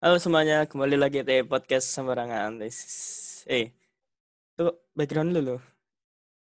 [0.00, 2.56] Halo semuanya, kembali lagi di podcast sembarangan.
[3.44, 3.68] Eh,
[4.56, 5.60] itu background lu loh.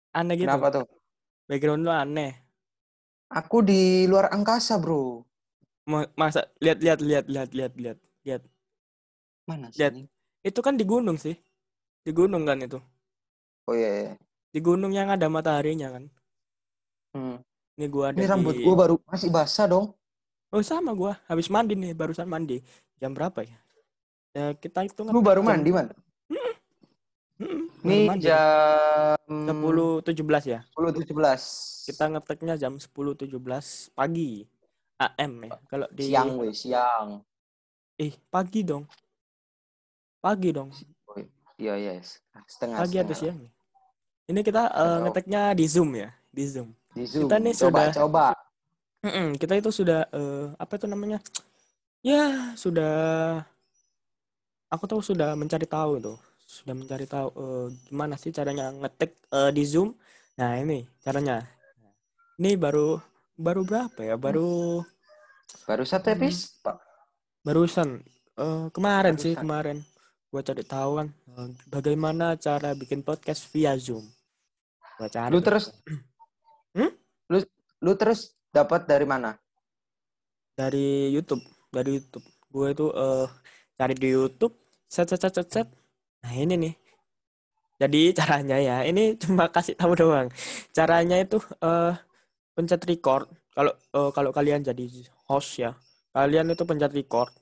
[0.09, 0.49] Aneh gitu.
[0.49, 0.89] Kenapa tuh?
[1.45, 2.33] Background lu aneh.
[3.29, 5.21] Aku di luar angkasa, bro.
[5.85, 8.41] Ma- Masa lihat lihat lihat lihat lihat lihat lihat.
[9.45, 9.85] Mana sih?
[9.85, 10.09] Lihat.
[10.41, 11.37] Itu kan di gunung sih.
[12.01, 12.81] Di gunung kan itu.
[13.69, 14.13] Oh iya, iya.
[14.49, 16.09] Di gunung yang ada mataharinya kan.
[17.13, 17.37] Hmm.
[17.77, 19.93] Ini gua ada Ini rambut di gua baru masih basah dong.
[20.49, 22.65] Oh sama gua, habis mandi nih, barusan mandi.
[23.03, 23.57] Jam berapa ya?
[24.31, 25.91] Ya kita hitung Lu baru jam- mandi, man?
[27.35, 28.23] Mm-mm, baru Ini mandi.
[28.23, 30.63] jam 10.17 ya.
[30.71, 31.91] 10.17.
[31.91, 33.27] Kita ngeteknya jam 10.17
[33.91, 34.47] pagi.
[34.95, 35.51] AM ya.
[35.67, 37.19] Kalau di siang, weh, siang.
[37.99, 38.87] Eh, pagi dong.
[40.23, 40.71] Pagi dong.
[41.59, 42.23] Iya, yes.
[42.47, 43.35] Setengah Pagi atau siang?
[44.23, 45.03] Ini kita tahu.
[45.03, 46.71] ngeteknya di Zoom ya, di Zoom.
[46.95, 47.27] Di Zoom.
[47.27, 48.25] Kita nih coba, sudah- coba.
[49.03, 51.19] Mm-mm, kita itu sudah eh, apa itu namanya?
[52.03, 52.93] Ya, sudah
[54.73, 56.17] aku tuh sudah mencari tahu tuh.
[56.43, 59.95] Sudah mencari tahu eh, gimana sih caranya ngetek eh, di Zoom.
[60.39, 61.47] Nah, ini caranya.
[62.39, 62.99] Ini baru
[63.39, 64.15] baru berapa ya?
[64.19, 64.83] Baru
[65.67, 66.17] Baru satu Hmm.
[66.19, 66.77] episode, Pak.
[67.43, 67.89] barusan
[68.39, 69.43] eh, kemarin sih, Barusan.
[69.43, 69.77] kemarin.
[70.31, 71.07] Gua cari tahu kan
[71.39, 74.03] eh, bagaimana cara bikin podcast via Zoom.
[74.99, 75.45] Gua cari Lu tuh.
[75.45, 75.65] terus
[76.73, 76.91] Hmm?
[77.31, 77.37] Lu
[77.85, 78.19] lu terus
[78.53, 79.37] dapat dari mana?
[80.53, 81.41] dari YouTube
[81.73, 82.25] dari YouTube.
[82.53, 83.27] Gue itu eh
[83.73, 84.53] cari di YouTube
[84.93, 85.67] set set set set set.
[86.21, 86.73] Nah ini nih.
[87.81, 90.29] Jadi caranya ya ini cuma kasih tahu doang.
[90.77, 91.93] Caranya itu eh
[92.53, 93.25] pencet record.
[93.53, 94.85] Kalau eh, kalau kalian jadi
[95.29, 95.73] host ya
[96.13, 97.33] kalian itu pencet record.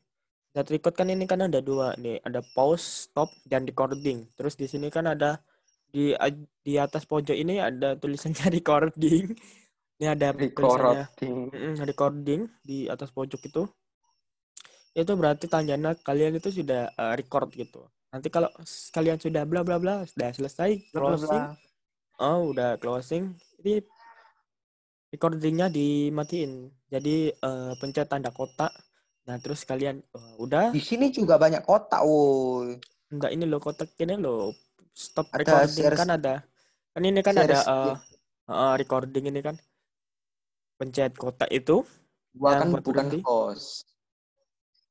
[0.51, 2.23] Pencet record kan ini kan ada dua nih.
[2.23, 4.31] Ada pause stop dan recording.
[4.39, 5.43] Terus di sini kan ada
[5.91, 6.15] di
[6.63, 9.35] di atas pojok ini ada tulisannya recording.
[9.99, 11.03] Ini ada tulisannya.
[11.11, 11.35] Recording.
[11.51, 13.63] Mm-mm, recording di atas pojok itu
[14.91, 17.87] itu berarti tandanya kalian itu sudah uh, record gitu.
[18.11, 18.51] Nanti kalau
[18.91, 21.43] kalian sudah bla bla bla sudah selesai Bla, bla, closing.
[21.47, 21.55] Bla.
[22.19, 23.23] oh udah closing.
[23.63, 23.79] Ini
[25.15, 26.67] recordingnya dimatiin.
[26.91, 28.71] Jadi uh, pencet tanda kotak.
[29.31, 30.75] Nah terus kalian uh, udah.
[30.75, 32.75] Di sini juga banyak kotak, woi.
[33.11, 34.51] enggak ini loh kotak ini loh.
[34.91, 35.83] Stop Ada recording.
[35.87, 36.35] share- kan ada.
[36.91, 37.95] Kan ini kan ada share uh,
[38.51, 39.55] uh, recording ini kan.
[40.75, 41.87] Pencet kotak itu.
[42.35, 43.19] Gua kan bukan berhenti.
[43.23, 43.90] host.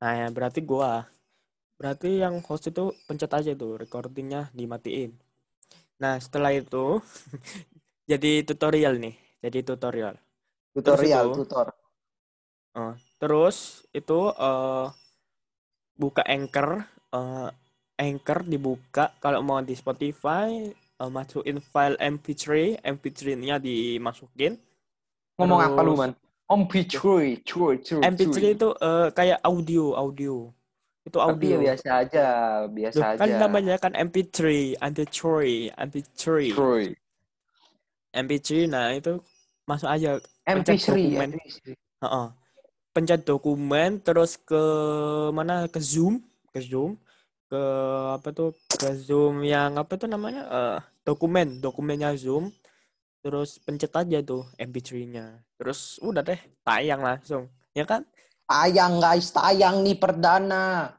[0.00, 1.04] Nah, ya berarti gua.
[1.76, 5.16] Berarti yang host itu pencet aja tuh recordingnya dimatiin.
[6.00, 7.00] Nah, setelah itu
[8.10, 9.16] jadi tutorial nih.
[9.40, 10.14] Jadi tutorial.
[10.76, 11.68] Tutorial, itu- tutor.
[12.70, 14.86] Eh, terus itu eh
[15.96, 17.48] buka Anchor, eh,
[18.00, 22.44] Anchor dibuka kalau mau di Spotify eh, masukin file MP3,
[22.80, 24.56] MP3-nya dimasukin.
[25.40, 26.12] Ngomong apa lu, Terus- man?
[26.50, 28.50] Om Picuy, cuy, cuy, MP3 cuy.
[28.58, 30.50] itu eh, kayak audio, audio.
[31.06, 31.54] Itu Tapi audio.
[31.54, 32.26] ya biasa aja,
[32.66, 33.20] biasa Loh, aja.
[33.22, 34.38] kan namanya kan MP3,
[34.82, 35.14] MP3,
[35.78, 36.18] MP3,
[36.50, 36.84] Cuy.
[38.10, 38.66] MP3.
[38.66, 39.22] Nah itu
[39.62, 40.18] masuk aja.
[40.42, 41.28] Pencet MP3, dokumen.
[41.38, 41.58] MP3.
[42.02, 42.26] Heeh.
[42.90, 44.62] Pencet dokumen, terus ke
[45.30, 45.70] mana?
[45.70, 46.18] Ke Zoom,
[46.50, 46.98] ke Zoom,
[47.46, 47.62] ke
[48.18, 48.58] apa tuh?
[48.66, 50.42] Ke Zoom yang apa tuh namanya?
[50.50, 52.50] Eh, dokumen, dokumennya Zoom.
[53.20, 55.44] Terus pencet aja tuh MP3-nya.
[55.60, 57.52] Terus udah deh, tayang langsung.
[57.76, 58.08] Ya kan?
[58.48, 60.96] Tayang guys, tayang nih perdana.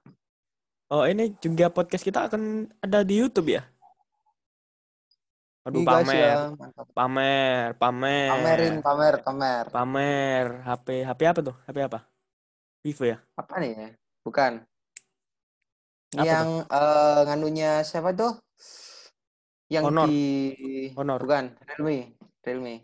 [0.91, 3.65] Oh ini juga podcast kita akan ada di YouTube ya?
[5.65, 6.21] Aduh guys, pamer.
[6.21, 6.87] ya, mantap.
[6.93, 8.29] Pamer, pamer.
[8.33, 9.65] Pamerin, pamer, pamer.
[9.69, 10.45] Pamer.
[10.65, 11.55] HP, HP apa tuh?
[11.69, 11.99] HP apa?
[12.81, 13.17] Vivo ya?
[13.37, 13.89] Apa nih ya?
[14.25, 14.51] Bukan.
[16.17, 18.37] Apa yang eh, nganunya siapa tuh?
[19.71, 20.07] Yang Honor.
[20.11, 20.23] di
[20.99, 21.19] Honor.
[21.23, 21.97] Bukan, Realme,
[22.43, 22.75] Realme.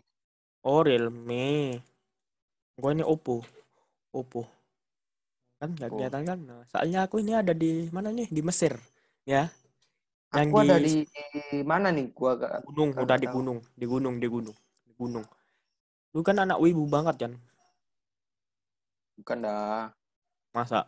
[0.64, 1.76] Oh, Realme.
[2.80, 3.44] Gua ini Oppo.
[4.08, 4.48] Oppo.
[5.60, 6.38] Kan nggak kelihatan kan?
[6.48, 8.32] Nah, soalnya aku ini ada di mana nih?
[8.32, 8.72] Di Mesir.
[9.28, 9.52] Ya.
[10.32, 11.04] Yang Aku ada di
[11.52, 12.08] di mana nih?
[12.16, 13.36] Gua gak gunung, nggak udah di tahu.
[13.36, 14.56] gunung, di gunung, di gunung,
[14.88, 15.26] di gunung.
[16.16, 17.32] Lu kan anak wibu banget kan?
[19.18, 19.90] bukan dah.
[20.54, 20.86] Masa?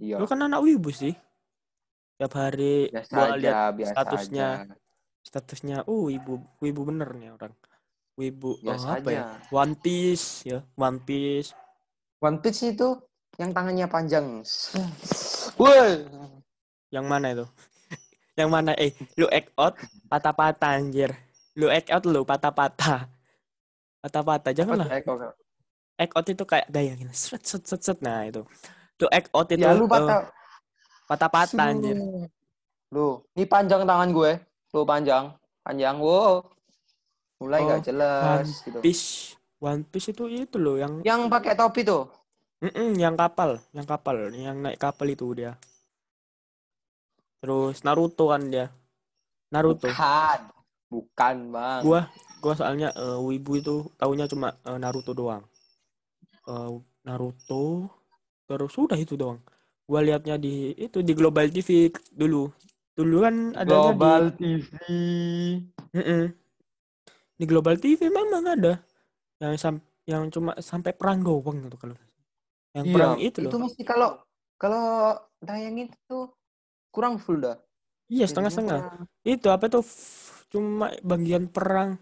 [0.00, 0.16] Iya.
[0.16, 1.12] Lu kan anak wibu sih.
[2.20, 4.48] Tiap hari biasa gua aja, lihat biasa statusnya.
[4.66, 4.74] aja.
[5.22, 7.54] statusnya uh wibu wibu bener nih orang
[8.18, 9.54] wibu oh, apa ya aja.
[9.54, 11.54] One Piece ya One Piece
[12.18, 12.88] One Piece itu
[13.40, 14.42] yang tangannya panjang.
[15.62, 16.04] Woi.
[16.92, 17.46] yang mana itu
[18.38, 19.74] yang mana eh lu act out
[20.12, 21.10] patah-patah anjir
[21.56, 23.08] lu act out lu patah-patah
[24.02, 25.12] patah-patah janganlah tuh, Eko?
[25.96, 28.44] act out itu kayak gaya gini set set set set nah itu
[29.00, 30.28] lu act out itu Ya lu eh, patah.
[31.06, 31.98] Patah-patah anjir
[32.92, 34.36] Lu, ini panjang tangan gue.
[34.76, 35.32] Lu panjang,
[35.64, 35.96] panjang.
[35.96, 36.44] Wow.
[37.40, 38.78] Mulai Oh, nggak jelas One gitu.
[38.84, 39.06] Piece
[39.58, 42.06] One Piece itu itu loh yang Yang pakai topi tuh.
[42.62, 45.58] Mm-mm, yang kapal, yang kapal, yang naik kapal itu dia.
[47.42, 48.70] Terus Naruto kan dia.
[49.50, 49.90] Naruto.
[49.90, 50.40] Bukan.
[50.92, 51.80] Bukan, Bang.
[51.82, 52.06] Gua
[52.38, 55.42] gua soalnya eh, wibu itu taunya cuma eh, Naruto doang.
[56.46, 56.70] Eh,
[57.02, 57.88] Naruto
[58.46, 59.40] terus sudah itu doang.
[59.88, 62.48] Gua liatnya di itu di Global TV dulu.
[62.92, 64.40] Dulu kan adanya Global TV.
[64.40, 64.50] di
[65.92, 66.22] Mm-mm.
[67.36, 68.78] di Global TV memang ada
[69.42, 69.76] yang sam
[70.06, 71.96] yang cuma sampai perang doang gitu kalau
[72.72, 73.60] yang Iya, perang itu itu loh.
[73.66, 74.08] mesti kalau
[74.56, 74.84] kalau
[75.42, 76.18] tayangin itu
[76.94, 77.58] kurang full dah.
[78.06, 78.78] Iya, Jadinya setengah-setengah.
[78.78, 79.00] kurang.
[79.26, 81.96] Itu apa tuh f- cuma bagian perang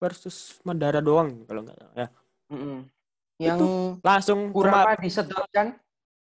[0.00, 2.08] versus Madara doang kalau nggak salah ya.
[2.52, 2.78] Mm-mm.
[3.36, 3.60] Yang
[4.00, 5.68] Langsung cuma Kurama disedot kan?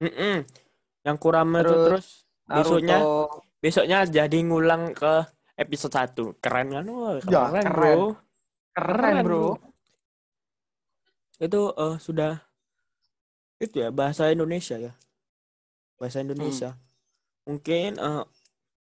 [0.04, 0.36] Mm-mm.
[1.04, 2.06] yang Kurama itu Terus terus
[2.44, 2.96] besoknya
[3.60, 5.24] besoknya jadi ngulang ke
[5.56, 6.42] episode 1.
[6.42, 6.84] Keren kan?
[6.90, 7.72] Wah, Ya, keren, keren.
[7.72, 8.04] Bro.
[8.74, 9.44] Keren, bro.
[11.38, 12.32] Itu eh, sudah
[13.62, 14.92] itu ya bahasa Indonesia ya.
[15.96, 16.74] Bahasa Indonesia.
[17.46, 18.24] Mungkin eh,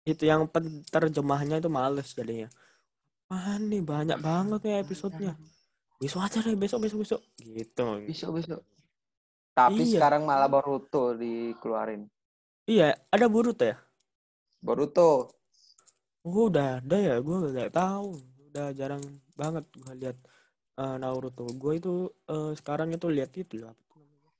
[0.09, 0.49] itu yang
[0.91, 2.51] terjemahnya itu males jadinya.
[3.29, 5.33] Ah nih banyak banget ya episodenya.
[5.99, 7.21] Besok aja deh, besok besok besok.
[7.39, 7.87] Gitu.
[8.09, 8.61] Besok besok.
[9.59, 9.99] Tapi Iya.
[9.99, 12.07] sekarang malah Boruto dikeluarin.
[12.65, 13.75] Iya, ada Boruto ya?
[14.61, 15.35] Boruto.
[16.23, 18.19] Oh, udah ada ya, gue nggak tahu.
[18.47, 19.03] Udah jarang
[19.35, 20.17] banget gue lihat
[20.77, 21.43] eh, Naruto.
[21.53, 21.95] Gue itu
[22.27, 23.73] eh, sekarang itu lihat itu loh.
[23.73, 24.31] apa tuh namanya?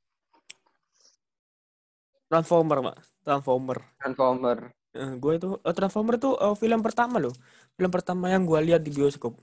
[2.29, 2.97] Transformer, Mak.
[3.25, 3.79] Transformer.
[3.99, 4.59] Transformer.
[4.93, 7.35] Eh, gue itu eh, Transformer itu eh, film pertama loh.
[7.75, 9.35] Film pertama yang gue lihat di bioskop.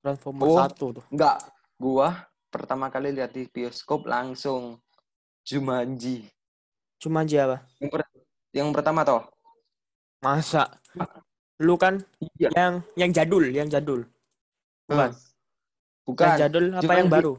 [0.00, 0.56] Transformer Oh.
[0.56, 1.04] 1 tuh.
[1.10, 1.36] Enggak.
[1.76, 2.14] Gua
[2.52, 4.76] pertama kali lihat di bioskop langsung
[5.42, 6.28] Jumanji.
[7.00, 7.56] Cuma aja apa?
[7.80, 8.12] Yang, per-
[8.52, 9.24] yang pertama toh?
[10.20, 10.70] Masa?
[11.58, 11.98] Lu kan
[12.38, 12.52] Iya.
[12.52, 14.04] yang yang jadul, yang jadul.
[14.86, 15.10] Bukan.
[16.04, 16.26] Bukan.
[16.28, 17.14] Yang jadul apa yang Jumanji.
[17.16, 17.34] baru?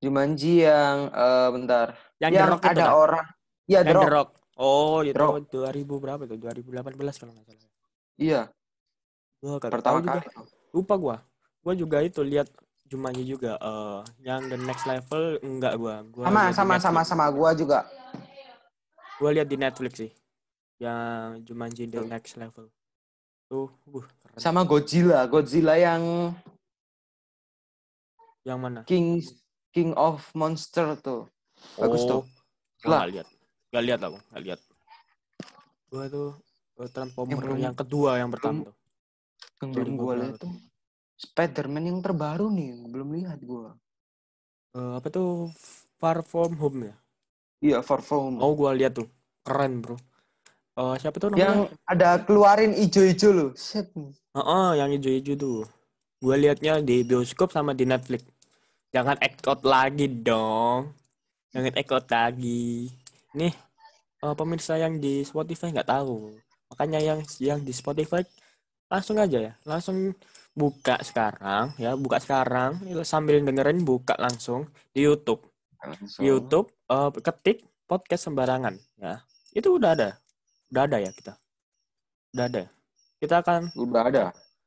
[0.00, 1.86] Jumanji yang eh, bentar.
[2.20, 2.88] Yang, Yang, The itu ada dah.
[2.94, 3.26] orang.
[3.64, 4.28] Iya, Yang The The Rock.
[4.54, 5.34] Oh, itu Rock.
[5.50, 6.38] 2000 berapa tuh?
[6.38, 7.72] 2018 kalau nggak salah.
[8.14, 8.40] Iya,
[9.42, 10.22] Gua kagak pertama juga.
[10.22, 10.26] kali.
[10.70, 11.16] Lupa gua.
[11.60, 12.48] Gua juga itu lihat
[12.84, 16.04] Jumanji juga eh yang The Next Level enggak gua.
[16.04, 17.88] Gua Sama sama sama sama gua juga.
[19.16, 20.12] Gua lihat di Netflix sih.
[20.76, 22.68] Yang Jumanji The Next Level.
[23.48, 24.36] Tuh, uh, keren.
[24.40, 26.32] Sama Godzilla, Godzilla yang
[28.44, 28.80] Yang mana?
[28.84, 29.24] King
[29.72, 31.24] King of Monster tuh.
[31.80, 32.28] Bagus tuh.
[32.84, 33.08] Gua Lah.
[33.08, 33.26] lihat.
[33.72, 34.60] Nggak lihat aku, nggak lihat.
[35.88, 36.28] Gua tuh
[36.84, 38.76] eh, Transformer belum- yang kedua yang pertama tuh.
[39.64, 40.52] Yang belum 2000 gua lihat tuh
[41.24, 43.72] Spider-Man yang terbaru nih, belum lihat gua.
[44.76, 45.48] Eh, apa tuh
[45.96, 46.94] Far From Home ya?
[47.64, 48.36] Iya, Far From.
[48.44, 49.08] Oh, gua lihat tuh.
[49.44, 49.96] Keren, Bro.
[50.74, 51.70] Eh, siapa tuh yang namanya?
[51.86, 53.50] ada keluarin ijo-ijo loh.
[53.54, 53.94] Set.
[54.34, 55.62] Heeh, yang hijau-hijau tuh.
[56.18, 58.26] Gue liatnya di bioskop sama di Netflix.
[58.90, 60.90] Jangan out lagi dong.
[61.54, 62.90] Jangan out lagi.
[63.38, 63.54] Nih,
[64.24, 66.34] eh, pemirsa yang di Spotify nggak tahu.
[66.74, 68.26] Makanya yang yang di Spotify
[68.90, 70.10] langsung aja ya, langsung
[70.54, 75.42] buka sekarang ya, buka sekarang sambil dengerin buka langsung di YouTube.
[75.82, 76.22] Langsung.
[76.22, 79.20] Di YouTube eh, ketik podcast sembarangan ya.
[79.50, 80.08] Itu udah ada.
[80.70, 81.34] Udah ada ya kita.
[82.34, 82.62] Udah ada.
[83.18, 84.24] Kita akan Udah ada.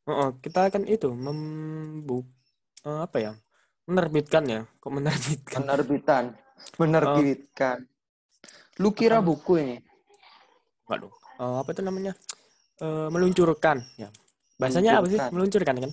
[0.08, 2.28] Heeh, kita akan itu membuk
[2.84, 3.32] eh, apa ya?
[3.88, 4.62] Menerbitkan ya.
[4.84, 5.60] Kok menerbitkan?
[5.64, 6.24] Penerbitan.
[6.80, 7.78] Menerbitkan.
[8.84, 9.28] Lu kira Apa?
[9.28, 9.78] buku ini?
[10.88, 11.12] Dong.
[11.40, 12.14] Eh, apa itu namanya?
[12.80, 14.12] Eh, meluncurkan ya.
[14.58, 15.20] Bahasanya apa sih?
[15.32, 15.76] Meluncurkan.
[15.78, 15.92] Kan?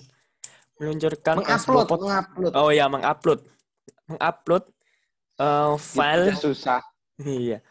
[0.75, 2.53] Meluncurkan Mengupload, pod- mengupload.
[2.53, 3.39] Oh ya, mengupload.
[4.05, 4.63] Mengupload
[5.37, 6.81] eh, file Itu susah.
[7.21, 7.61] iya.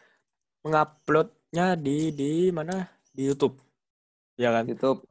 [0.65, 2.87] Menguploadnya di di mana?
[3.11, 3.59] Di YouTube.
[4.35, 4.65] Ya kan?
[4.65, 5.05] YouTube.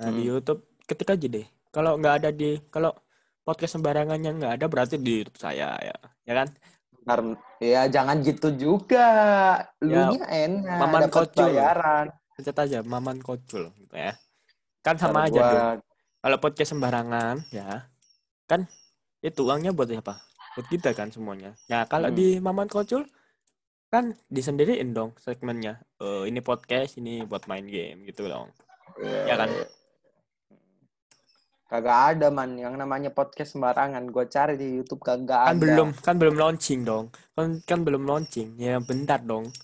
[0.00, 0.30] Nah, di Hmm.
[0.38, 1.46] YouTube ketik aja deh.
[1.70, 2.94] Kalau nggak ada di kalau
[3.42, 5.96] podcast sembarangan yang nggak ada berarti di YouTube saya ya.
[6.24, 6.48] Ya kan?
[7.00, 7.18] Ntar,
[7.58, 9.06] ya jangan gitu juga.
[9.80, 10.08] Lu Ya,
[10.46, 10.78] enak.
[10.78, 11.48] Maman Kocul.
[11.48, 12.06] bayaran.
[12.36, 14.12] Pencet aja Maman Kocul gitu ya.
[14.80, 15.78] Kan Ntar sama aja gua- dong.
[16.20, 17.88] Kalau podcast sembarangan ya
[18.44, 18.68] kan
[19.20, 20.20] itu uangnya buat siapa?
[20.52, 21.56] Buat kita kan semuanya.
[21.64, 22.16] Ya kalau Hmm.
[22.16, 23.04] di Maman Kocul
[23.88, 25.80] kan disendiriin dong segmennya.
[25.96, 28.52] Eh, ini podcast, ini buat main game gitu dong.
[29.00, 29.48] Ya kan?
[31.66, 34.10] Kagak ada man yang namanya podcast sembarangan.
[34.10, 35.62] Gue cari di YouTube kagak Kan ada.
[35.62, 37.14] belum kan belum launching dong.
[37.32, 38.58] Kan kan belum launching.
[38.58, 39.54] Ya bentar dong.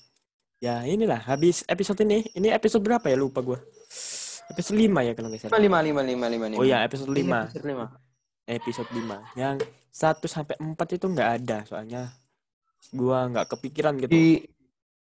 [0.57, 2.23] Ya inilah habis episode ini.
[2.33, 3.59] Ini episode berapa ya lupa gua.
[4.47, 5.59] Episode 5 ya kalau nggak salah.
[5.59, 6.59] lima lima lima lima lima.
[6.59, 7.47] Oh iya episode Ini 5.
[7.51, 7.87] episode lima.
[8.47, 9.57] episode 5 yang
[9.91, 12.03] 1 sampai 4 itu nggak ada soalnya
[12.91, 14.47] gua nggak kepikiran gitu Di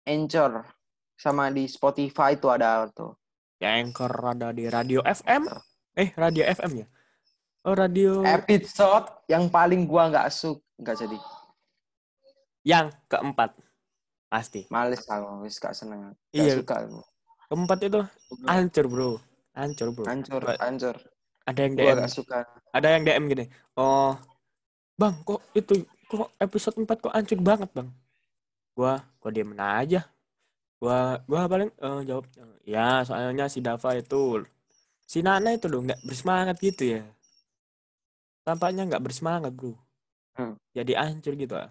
[0.04, 0.62] Anchor
[1.16, 3.18] sama di Spotify itu ada tuh.
[3.58, 5.46] ya anchor ada di radio FM
[5.94, 6.88] eh radio FM ya
[7.62, 11.18] oh radio Episode yang paling gua nggak suka nggak jadi.
[12.62, 13.58] Yang keempat
[14.28, 14.66] pasti.
[14.68, 16.14] Males aku, wis gak seneng.
[16.30, 16.54] Gak Iya.
[16.58, 17.02] suka aku.
[17.48, 18.02] Keempat itu
[18.46, 19.12] hancur bro,
[19.56, 20.06] hancur bro.
[20.08, 20.96] Hancur, Kayak hancur.
[21.42, 22.46] Ada yang DM, suka.
[22.72, 23.46] ada yang DM gini.
[23.74, 24.14] Oh,
[24.96, 27.90] bang, kok itu kok episode 4 kok hancur banget bang?
[28.78, 30.06] Gua, gua diem aja.
[30.78, 32.26] Gua, gua paling eh, jawab,
[32.66, 34.46] ya soalnya si Dava itu,
[35.06, 37.02] si Nana itu loh nggak bersemangat gitu ya.
[38.46, 39.74] Tampaknya nggak bersemangat bro.
[40.38, 40.56] Hmm.
[40.78, 41.58] Jadi hancur gitu.
[41.58, 41.70] ah.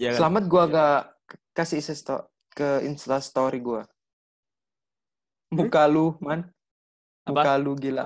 [0.00, 0.26] Ya kan?
[0.26, 1.00] Selamat gua gak
[1.54, 1.80] kasih
[2.54, 3.86] ke Insta story gua.
[5.54, 6.53] Muka lu, man.
[7.24, 8.04] Muka lu gila.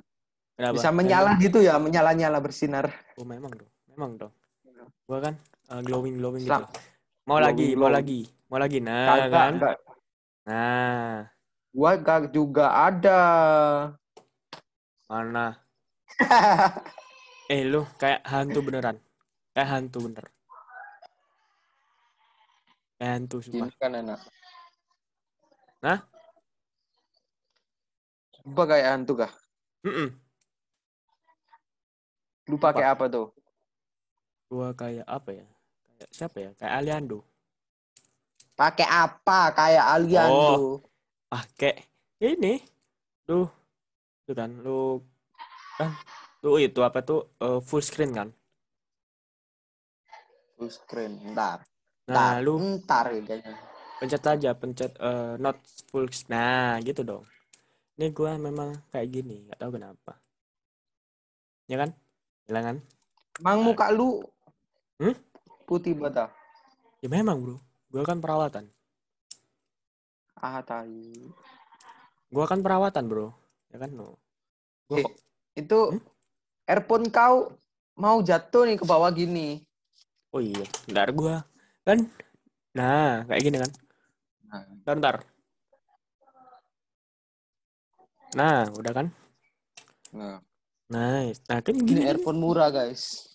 [0.54, 0.74] Kenapa?
[0.74, 2.90] Bisa menyala gitu ya, menyala-nyala bersinar.
[3.14, 4.32] Oh memang dong, memang dong.
[5.06, 5.34] Gua kan
[5.82, 6.54] glowing glowing gitu.
[6.54, 6.70] Selam-
[7.24, 7.94] Mau glowing, lagi, mau glowing.
[7.94, 8.78] lagi, mau lagi.
[8.80, 9.76] Nah Kagak, kan, kagak.
[10.42, 11.14] nah
[11.68, 13.20] Gua gak juga ada.
[15.06, 15.46] mana?
[17.48, 19.00] Eh lu kayak hantu beneran,
[19.52, 20.24] kayak hantu bener.
[22.94, 23.72] Kayak hantu sumpah.
[23.78, 24.20] Kan enak.
[25.80, 25.98] Hah?
[28.48, 29.32] Coba kayak hantu kah?
[29.84, 30.08] Mm-mm.
[32.48, 33.28] Lu pakai apa tuh?
[34.48, 35.44] Gua kayak apa ya?
[36.00, 36.50] Kayak siapa ya?
[36.56, 37.20] Kayak Aliando.
[38.56, 39.52] Pakai apa?
[39.52, 40.80] Kayak alien Oh.
[41.28, 41.84] Ah kayak
[42.24, 42.56] ini.
[43.28, 43.52] Tuh,
[44.24, 45.04] tuh kan lu
[45.76, 45.92] kan
[46.40, 48.32] tuh itu apa tuh eh, full screen kan?
[50.56, 51.36] Full screen.
[51.36, 51.68] Ntar.
[52.08, 53.60] Nah lu Ntar kayaknya.
[54.00, 55.60] pencet aja pencet eh, not
[55.92, 57.28] full nah gitu dong
[57.98, 60.12] ini gua memang kayak gini nggak tahu kenapa
[61.66, 61.90] ya kan
[62.46, 62.76] hilang kan
[63.38, 64.22] Emang muka lu
[64.98, 65.14] Hmm?
[65.62, 66.26] putih bata.
[66.98, 67.56] ya memang bro
[67.90, 68.66] gua kan perawatan
[70.34, 71.30] Ah, tai.
[72.30, 73.34] gua kan perawatan bro
[73.68, 74.14] ya kan no
[74.86, 75.06] gua Eh,
[75.54, 76.02] Itu Hmm?
[76.66, 77.50] earphone kau
[77.94, 79.58] mau jatuh nih ke bawah gini.
[80.30, 81.42] oh iya bentar gua
[81.82, 82.06] kan
[82.70, 83.70] nah kayak gini kan
[84.48, 85.16] Nah, bentar, bentar.
[88.36, 89.06] Nah udah kan?
[90.12, 90.40] Nah.
[90.88, 91.40] nice.
[91.48, 92.08] Nah kan Ini gini gini.
[92.08, 93.28] earphone murah, guys.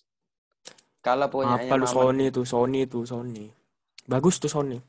[1.04, 2.48] Kalau punya apa lu Sony tuh?
[2.48, 3.52] Sony tuh Sony.
[4.08, 4.80] Bagus tuh Sony.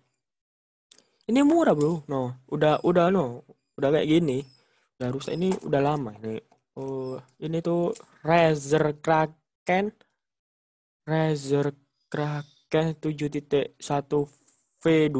[1.26, 2.06] Ini murah bro.
[2.06, 3.42] No udah udah no.
[3.74, 4.38] Udah kayak gini.
[4.94, 6.38] Udah rusak ini udah lama ini.
[6.78, 7.90] Oh ini tuh
[8.22, 9.90] Razer Kraken.
[11.02, 11.74] Razer
[12.06, 13.74] Kraken 7.1
[14.78, 15.18] V2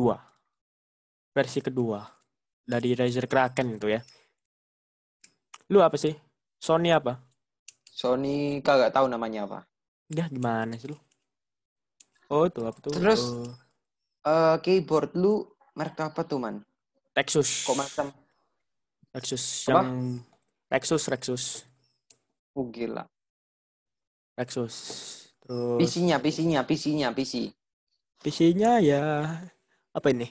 [1.34, 2.06] versi kedua.
[2.62, 4.00] Dari Razer Kraken itu ya
[5.72, 6.12] lu apa sih
[6.60, 7.20] Sony apa
[7.94, 9.58] Sony kagak tahu namanya apa.
[10.10, 10.98] dia gimana sih lu
[12.28, 13.22] oh tuh apa tuh Terus?
[13.22, 13.64] Eh,
[14.24, 15.44] Eh keyboard lu
[15.76, 16.64] merek apa tuh, Man?
[17.12, 18.06] Lexus Kok macam
[19.12, 19.84] Lexus Apa?
[19.84, 19.88] yang
[20.72, 21.44] Lexus Lexus
[22.56, 23.04] oh, gila.
[24.40, 24.74] Lexus
[25.44, 27.52] terus PC-nya, PC-nya, PC-nya, PC.
[28.24, 29.04] PC-nya ya
[29.92, 30.24] apa ini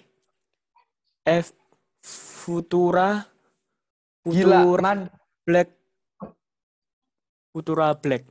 [1.21, 1.53] F
[2.01, 3.21] Futura
[4.25, 4.99] Gila, Futura Man.
[5.43, 5.69] Black.
[7.53, 8.23] Futura Black.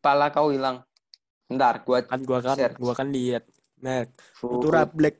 [0.00, 0.82] Pala kau hilang.
[1.46, 2.74] Bentar, gua kan gua kan Share.
[2.80, 3.44] gua kan lihat.
[3.80, 5.16] Merek Futura Black.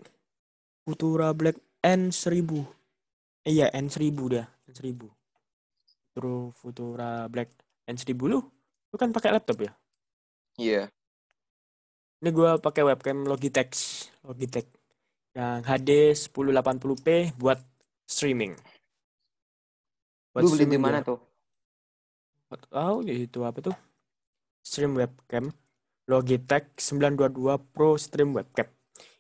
[0.85, 2.51] Futura Black N1000
[3.49, 5.01] iya N1000 dia N1000
[6.13, 7.49] terus Futura Black
[7.89, 8.41] N1000 lu
[8.91, 9.73] lu kan pakai laptop ya?
[10.59, 10.83] Iya.
[12.21, 13.73] Ini gua pakai webcam Logitech,
[14.27, 14.67] Logitech.
[15.33, 17.63] Yang HD 1080p buat
[18.05, 18.59] streaming.
[20.31, 21.19] Buat Lu beli di mana tuh?
[22.51, 23.77] Tahu itu apa tuh?
[24.63, 25.51] Stream webcam
[26.11, 28.67] Logitech 922 Pro Stream Webcam.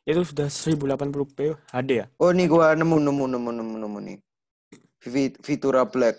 [0.02, 1.38] Itu sudah 1080p
[1.71, 2.07] HD ya.
[2.19, 4.19] Oh, nih gua nemu nemu nemu nemu nemu nih.
[5.38, 6.19] Vitura Black.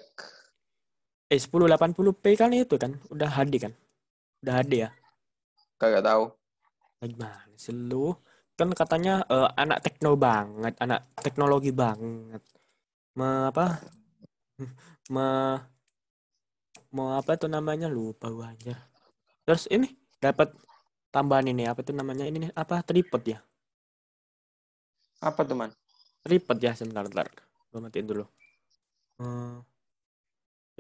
[1.28, 3.74] Eh 1080p kan itu kan udah HD kan?
[4.48, 4.90] Udah HD ya.
[5.76, 6.24] Kagak tahu.
[7.04, 8.16] Gimana sih lu?
[8.56, 12.40] Kan katanya eh, anak tekno banget, anak teknologi banget.
[13.20, 13.76] Me apa?
[15.14, 15.28] Me
[16.92, 18.76] mau apa tuh namanya lupa gua anjir.
[19.48, 20.52] Terus ini dapat
[21.12, 23.40] tambahan ini apa tuh namanya ini nih apa tripod ya?
[25.22, 25.72] Apa tuh, Man?
[26.26, 27.28] Tripod ya sebentar, bentar.
[27.72, 28.26] Gua matiin dulu.
[29.22, 29.56] Eh,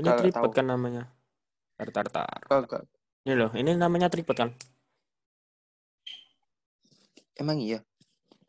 [0.01, 0.57] ini tripod tahu.
[0.57, 1.03] kan namanya.
[1.77, 2.41] Tar, tar, tar.
[2.45, 2.83] Kagak.
[3.21, 4.49] Ini loh, ini namanya tripod kan?
[7.37, 7.81] Emang iya.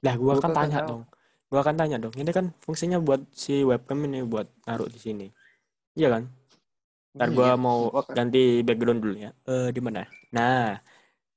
[0.03, 0.89] Lah gua Gua kan tanya tahu.
[0.89, 1.03] dong.
[1.53, 2.17] Gua akan tanya dong.
[2.17, 5.27] Ini kan fungsinya buat si webcam ini buat naruh di sini.
[5.93, 6.23] Iya kan?
[7.13, 7.57] Ntar Emang gua iya?
[7.61, 9.31] mau Gua kan- ganti background dulu ya.
[9.45, 10.09] Eh di mana?
[10.33, 10.81] Nah,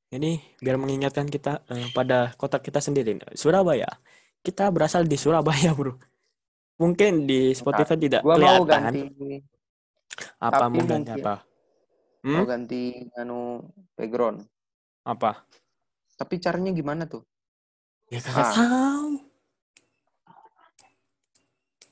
[0.10, 3.19] ini biar mengingatkan kita eh, pada kota kita sendiri.
[3.36, 3.91] Surabaya.
[4.39, 6.00] Kita berasal di Surabaya, Bro.
[6.79, 9.03] Mungkin di Spotify tidak Gua mau kelihatan ganti
[10.39, 11.36] apa tapi mau ganti mungkin- apa.
[12.24, 12.48] mau Hmm?
[12.48, 12.81] ganti
[13.15, 13.39] anu
[13.93, 14.38] background.
[15.03, 15.43] Apa?
[16.15, 17.19] Tapi caranya gimana tuh?
[18.07, 18.53] Ya kagak Ah.
[18.55, 19.14] tahu.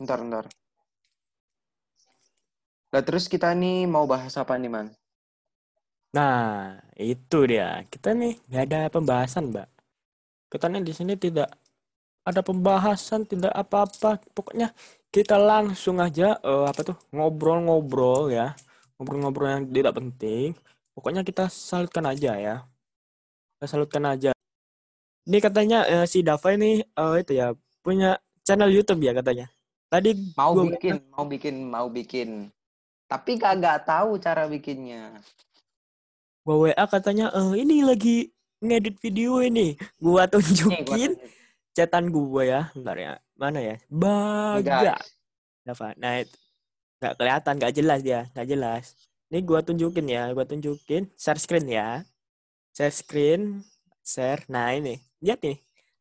[0.02, 0.46] Ntar, ntar.
[2.94, 4.88] Nah, terus kita nih mau bahas apa nih, Man?
[6.14, 7.82] Nah, itu dia.
[7.90, 9.68] Kita nih nggak ada pembahasan, Mbak.
[10.54, 11.50] Kita nih di sini tidak
[12.22, 14.22] ada pembahasan, tidak apa-apa.
[14.38, 14.70] Pokoknya
[15.10, 18.54] kita langsung aja eh, apa tuh ngobrol-ngobrol ya,
[18.98, 20.54] ngobrol-ngobrol yang tidak penting.
[20.94, 22.56] Pokoknya kita salutkan aja ya.
[23.58, 24.32] Kita salutkan aja.
[25.26, 29.50] Ini katanya eh, si Dava ini eh, itu ya punya channel YouTube ya katanya.
[29.94, 32.30] Tadi Mau gua- bikin, mau bikin, mau bikin.
[33.06, 35.22] Tapi kagak tahu cara bikinnya.
[36.42, 39.78] gua WA katanya eh ini lagi ngedit video ini.
[40.02, 41.30] Gua tunjukin tunjuk.
[41.78, 42.62] chatan gua ya.
[42.74, 43.14] Bentar ya.
[43.38, 43.76] Mana ya?
[43.86, 44.98] Baga.
[45.62, 45.94] Dava.
[45.94, 46.34] Nah, itu
[46.98, 48.84] nggak kelihatan, nggak jelas dia, nggak jelas.
[49.30, 52.02] Ini gua tunjukin ya, gua tunjukin share screen ya.
[52.74, 53.62] Share screen,
[54.02, 54.42] share.
[54.50, 54.98] Nah, ini.
[55.22, 55.58] Lihat nih.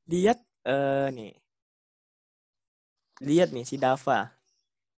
[0.09, 1.42] Lihat eh nih.
[3.23, 4.35] Lihat nih si Dava.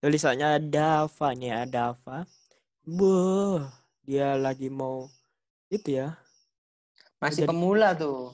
[0.00, 2.24] Tulisannya Dava nih ya, Dava.
[2.84, 3.60] Boh,
[4.04, 5.08] dia lagi mau
[5.68, 6.16] itu ya.
[7.20, 8.32] Masih Jadi- pemula tuh.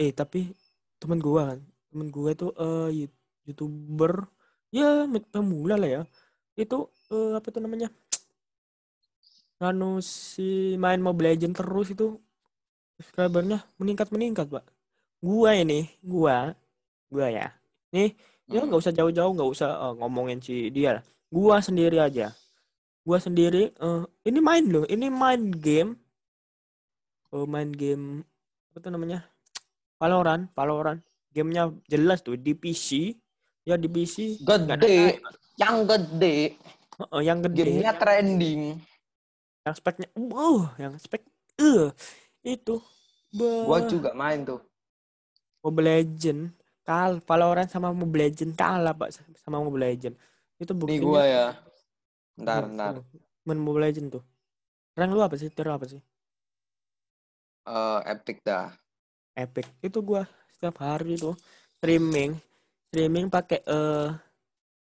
[0.00, 0.52] Eh, tapi
[1.00, 1.60] temen gua kan,
[1.92, 2.48] temen gua itu
[2.92, 4.24] Yu- youtuber
[4.72, 6.02] ya pemula lah ya.
[6.56, 7.92] Itu eh, apa tuh namanya?
[9.62, 12.18] Anu si main Mobile Legend terus itu
[12.98, 14.64] subscribernya meningkat meningkat pak.
[15.22, 16.56] Gua ini, gua,
[17.06, 17.54] gua ya.
[17.94, 18.68] Nih, ya Hmm.
[18.68, 21.04] nggak usah jauh-jauh, nggak usah eh, ngomongin si dia lah.
[21.28, 22.32] Gua sendiri aja.
[23.02, 23.72] Gua sendiri.
[23.72, 25.96] eh ini main loh, ini main game.
[27.32, 28.22] Eh, main game
[28.72, 29.20] apa tuh namanya?
[29.96, 31.00] Valorant, Valorant.
[31.32, 33.16] Gamenya jelas tuh di PC.
[33.62, 34.42] Ya di PC.
[34.42, 34.68] Gede.
[34.76, 35.16] naik-naik.
[35.56, 36.36] Yang gede.
[36.92, 37.62] Heeh, yang gede.
[37.64, 38.62] Gamenya trending.
[39.62, 41.22] Yang speknya, uh, yang spek,
[41.62, 41.88] uh,
[42.42, 42.82] itu.
[43.32, 43.86] Gua Bah.
[43.86, 44.60] juga main tuh.
[45.62, 46.50] Mobile Legend
[46.88, 49.08] kal Valorant sama Mobile Legend kalah pak
[49.44, 50.14] sama Mobile Legend
[50.62, 51.46] itu Nih buktinya gua ya.
[52.42, 52.94] Ntar, ntar.
[53.46, 54.22] main Mobile Legend tuh.
[54.98, 55.48] Rank lu apa sih?
[55.56, 56.00] Tier apa sih?
[57.66, 58.66] Eh, epic dah.
[59.36, 59.66] epic.
[59.84, 60.22] Itu gua
[60.54, 61.34] setiap hari tuh
[61.78, 62.36] streaming.
[62.90, 64.08] Streaming pakai eh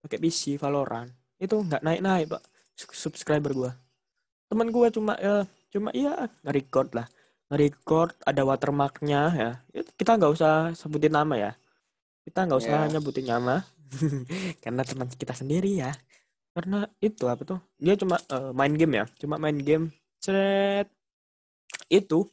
[0.04, 1.10] pakai PC Valorant.
[1.42, 2.44] Itu nggak naik naik pak
[2.80, 3.72] Sub- subscriber gua.
[4.50, 7.08] Teman gua cuma eh cuma iya nge-record lah.
[7.52, 9.52] Nge-record ada watermarknya ya.
[9.76, 11.52] Itu kita nggak usah sebutin nama ya
[12.28, 12.92] kita nggak usah Iya.
[12.92, 13.64] nyebutin nama.
[14.64, 15.96] Karena teman kita sendiri ya.
[16.52, 17.60] Karena itu apa tuh?
[17.80, 19.06] Dia cuma eh, main game ya.
[19.16, 19.96] Cuma main game.
[20.20, 20.92] Cret
[21.88, 22.28] itu.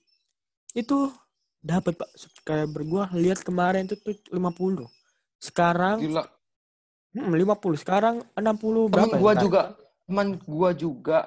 [0.74, 1.14] Itu
[1.62, 2.10] dapat pak.
[2.12, 4.90] Subscriber gua lihat kemarin itu tuh 50
[5.38, 6.24] sekarang Gila.
[7.14, 9.44] hmm, 50 sekarang 60 Temen berapa ya gua sekarang?
[9.44, 9.62] juga,
[10.02, 11.18] temen gua juga.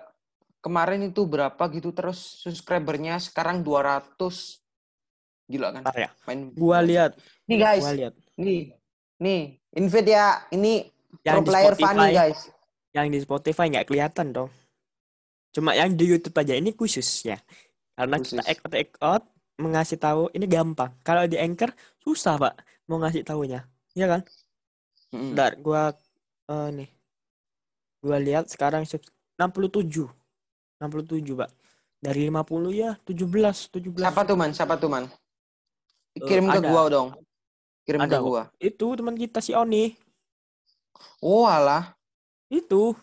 [0.57, 4.59] Kemarin itu berapa gitu terus subscribernya sekarang 200.
[5.47, 5.85] Gila kan?
[5.85, 6.09] Bentar ya.
[6.27, 7.15] Main gua lihat.
[7.47, 8.71] Nih guys, gua lihat nih.
[9.17, 9.41] Nih,
[9.73, 10.45] invite ya.
[10.49, 10.85] Ini
[11.21, 12.39] yang pro di player Spotify funny guys.
[12.89, 14.49] yang di Spotify nggak kelihatan dong
[15.49, 17.37] cuma yang di YouTube aja ini khusus ya
[17.93, 18.53] karena kita Khusus.
[18.53, 19.23] ekot ekot
[19.57, 22.53] mengasih tahu ini gampang kalau di Anchor susah pak
[22.85, 24.21] mau ngasih tahunya ya kan
[25.07, 25.33] Mm-mm.
[25.33, 25.83] Bentar, gua
[26.47, 26.89] eh, nih.
[27.97, 30.03] Gua lihat sekarang sub- 67.
[30.77, 31.49] 67, Pak.
[31.97, 32.35] Dari 50
[32.69, 33.97] ya 17, 17.
[33.97, 34.51] Siapa tuh man?
[34.51, 35.07] Siapa tuh man?
[36.13, 36.67] Kirim Eh, ke ada.
[36.67, 37.09] gua dong.
[37.87, 38.43] Kirim Ada ke gua.
[38.59, 39.95] Itu teman kita si Oni.
[41.23, 41.95] Oh alah.
[42.51, 42.99] Itu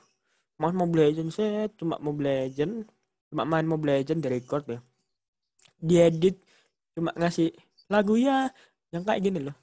[0.60, 2.84] main Mobile Legends set, cuma Mobile Legend,
[3.32, 4.80] cuma main Mobile Legend di record ya.
[5.80, 6.36] Diedit
[6.92, 7.50] cuma ngasih
[7.88, 8.52] lagu ya
[8.92, 9.56] yang kayak gini loh.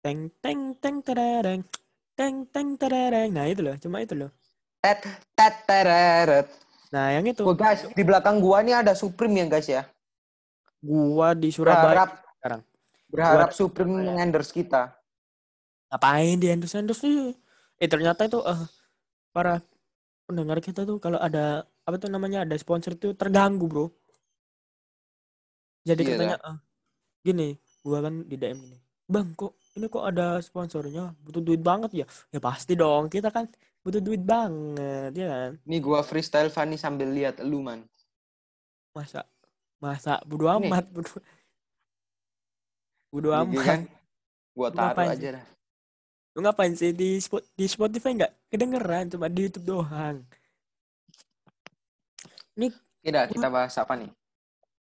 [0.00, 1.66] Teng teng teng terereng.
[2.14, 3.28] Teng teng terereng.
[3.34, 4.30] Nah, itu loh, cuma itu loh.
[4.80, 5.04] Tet
[5.34, 6.46] tet tereret.
[6.94, 9.82] Nah, yang itu Oh guys, di belakang gua nih ada Supreme ya guys ya.
[10.80, 12.60] gua di Surabaya Berharap sekarang.
[13.12, 14.08] Berharap Supreme Surabaya.
[14.08, 14.82] mengendorse kita.
[15.90, 17.18] ngapain di endorse endorse sih
[17.82, 18.60] eh ternyata itu eh
[19.36, 19.52] para
[20.28, 23.86] pendengar kita tuh kalau ada apa tuh namanya ada sponsor itu terganggu bro
[25.88, 26.56] jadi Iya katanya eh,
[27.26, 27.48] gini
[27.84, 28.78] gua kan di DM gini
[29.14, 33.46] bang kok ini kok ada sponsornya butuh duit banget ya ya pasti dong kita kan
[33.84, 37.80] butuh duit banget ya kan Nih gua freestyle funny sambil lihat lu man.
[38.96, 39.20] masa
[39.84, 41.10] masa bodo amat bodo
[43.10, 43.80] bodo Nih, amat kan?
[44.50, 45.44] Gua taruh ngapain aja dah.
[46.30, 50.22] lu ngapain sih di Spot- di Spotify nggak kedengeran cuma di YouTube doang
[53.00, 54.12] Tidak, kita bahas apa nih?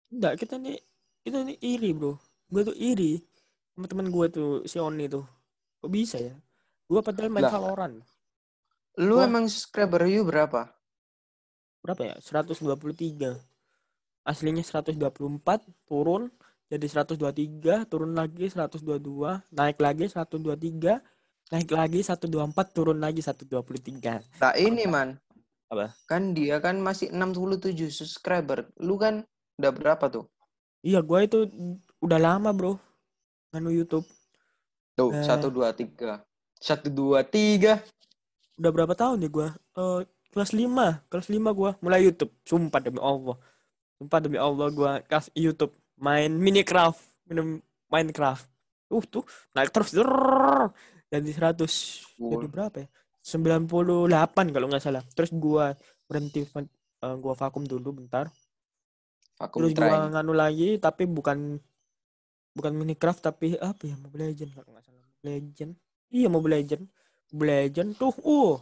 [0.09, 0.81] Enggak, kita nih
[1.21, 2.17] kita nih iri, Bro.
[2.49, 3.21] Gue tuh iri
[3.77, 5.21] sama teman gue tuh si Oni tuh.
[5.77, 6.33] Kok bisa ya?
[6.89, 7.53] Gue padahal main Lah.
[7.53, 7.95] Valorant.
[8.97, 10.73] Lu Gua- emang subscriber you berapa?
[11.85, 12.15] Berapa ya?
[12.17, 13.37] 123.
[14.25, 16.33] Aslinya 124, turun
[16.69, 19.01] jadi 123 turun lagi 122
[19.49, 21.01] naik lagi 123
[21.49, 22.29] naik lagi 124
[22.69, 25.17] turun lagi 123 Nah ini man.
[25.67, 25.93] Apa?
[26.05, 28.69] Kan dia kan masih 67 subscriber.
[28.77, 29.25] Lu kan
[29.57, 30.25] udah berapa tuh?
[30.79, 31.43] iya gua itu
[31.99, 32.79] udah lama bro
[33.51, 34.07] nganu YouTube
[34.95, 35.25] Tuh, Eh.
[35.27, 36.23] satu dua tiga.
[36.55, 37.83] Satu dua tiga.
[38.55, 42.99] udah berapa tahun ya gua Eh, kelas 5 kelas 5 gua mulai YouTube sumpah demi
[42.99, 43.35] Allah
[43.95, 48.47] sumpah demi Allah gua kelas YouTube main Minecraft minum Minecraft.
[48.89, 50.73] Uh tuh naik terus Zrrr.
[51.09, 51.61] jadi 100
[52.17, 52.49] jadi Wow.
[52.49, 52.87] berapa ya?
[53.21, 55.03] 98 kalau nggak salah.
[55.13, 55.77] Terus gua
[56.09, 58.29] berhenti eh, gua vakum dulu bentar.
[59.39, 59.89] Aku terus try.
[59.89, 61.57] gua nganu lagi tapi bukan
[62.57, 63.95] bukan Minecraft tapi apa ya?
[63.97, 65.05] Mobile Legend kalau nggak salah.
[65.05, 65.71] Mobile Legend.
[66.09, 66.83] Iya Mobile Legend.
[67.29, 68.57] Mobile Legend tuh uh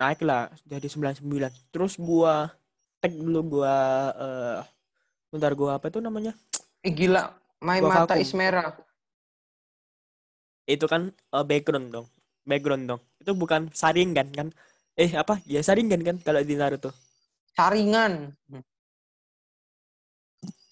[0.00, 1.28] naik lah jadi 99
[1.68, 2.48] terus gua
[3.04, 3.76] tag dulu gua
[4.16, 4.60] eh
[5.32, 6.32] bentar gua apa itu namanya
[6.86, 7.22] Eh gila,
[7.66, 8.14] main Gua mata.
[8.24, 8.64] Ismera.
[10.74, 11.02] itu kan
[11.36, 12.06] eh, background dong
[12.50, 14.48] background dong itu bukan saringan kan
[15.02, 16.90] eh apa ya saringan kan kalau di Naruto
[17.56, 18.14] Saringan.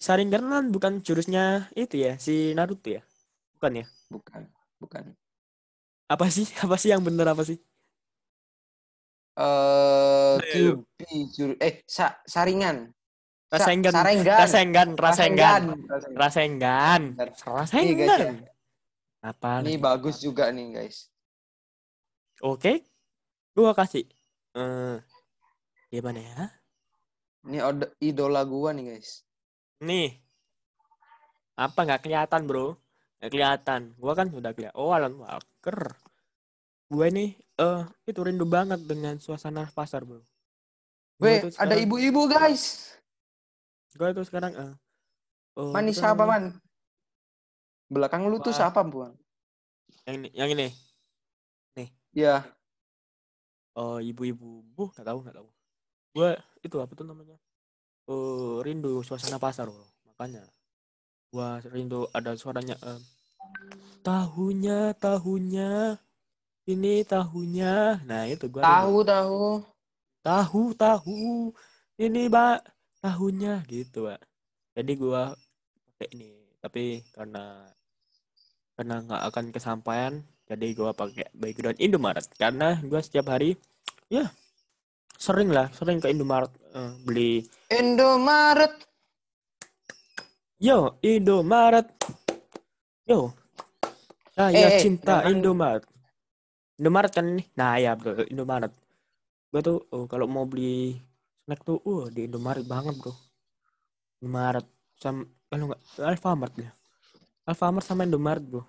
[0.05, 3.01] saringan kan bukan jurusnya itu ya si Naruto ya
[3.57, 4.41] bukan ya Bukan,
[4.81, 5.03] bukan.
[6.13, 7.57] apa sih apa sih yang bener apa sih
[9.39, 10.83] Eh, Ayo.
[10.83, 10.99] QB
[11.35, 12.91] juru eh sa, saringan.
[13.49, 14.37] Sa- Rasengan Sarengan.
[14.37, 15.63] Rasengan Rasengan
[16.13, 16.13] Rasengan.
[16.13, 17.29] Rasengan Bentar.
[17.49, 18.31] Rasengan Nih, guys, ya.
[19.21, 21.09] apa Ini bagus juga nih guys.
[22.39, 22.85] oke
[23.51, 24.05] gua kasih
[24.53, 24.97] eh
[25.89, 26.43] gimana ya
[27.43, 27.57] Ini
[27.99, 29.25] idola gua nih guys.
[29.79, 30.13] nih
[31.55, 32.77] apa nggak kelihatan bro
[33.17, 35.99] nggak kelihatan gua kan udah kelihatan oh Alan Walker
[36.87, 40.21] gue ini eh itu rindu banget dengan suasana pasar bro
[41.17, 42.95] Gua tuh ada ibu-ibu guys.
[43.95, 44.73] Gue tuh sekarang eh
[45.59, 46.43] eh, Man, ini apa siapa man?
[47.89, 48.69] Belakang lu tuh Wah.
[48.69, 49.13] siapa buan?
[50.05, 50.69] yang ini yang ini
[52.09, 52.41] Ya,
[53.77, 55.47] oh ibu-ibu bu nggak tahu nggak tahu
[56.17, 56.29] gue
[56.65, 57.37] itu apa tuh namanya
[58.09, 60.43] eh rindu suasana pasar bro makanya
[61.29, 63.01] gua rindu ada suaranya eh,
[64.01, 66.01] tahunya tahunya
[66.65, 68.73] ini tahunya nah itu gua rindu.
[68.73, 69.43] tahu tahu.
[70.25, 71.19] tahu tahu
[72.01, 72.65] ini pak
[72.99, 74.19] tahunya gitu pak.
[74.75, 75.33] Jadi gua
[75.89, 77.67] pakai ini tapi karena
[78.73, 80.13] karena nggak akan kesampaian
[80.45, 82.25] jadi gua pakai background Indomaret.
[82.35, 83.55] Karena gua setiap hari
[84.07, 84.27] ya
[85.15, 87.33] sering lah sering ke Indomaret eh, beli.
[87.69, 88.73] Indomaret.
[90.59, 91.87] yo Indomaret.
[93.03, 93.31] Yo
[94.31, 95.83] saya Eh, cinta jangan- Indomaret.
[96.75, 97.43] Indomaret kan ini?
[97.53, 98.71] Nah ya betul Indomaret.
[99.51, 100.95] Gua tuh oh, kalau mau beli
[101.49, 103.09] snack tuh uh di Indomaret banget bro
[104.21, 104.69] Indomaret
[105.01, 106.69] sama kalau nggak Alfamart ya
[107.49, 108.61] Alfamart sama Indomaret bro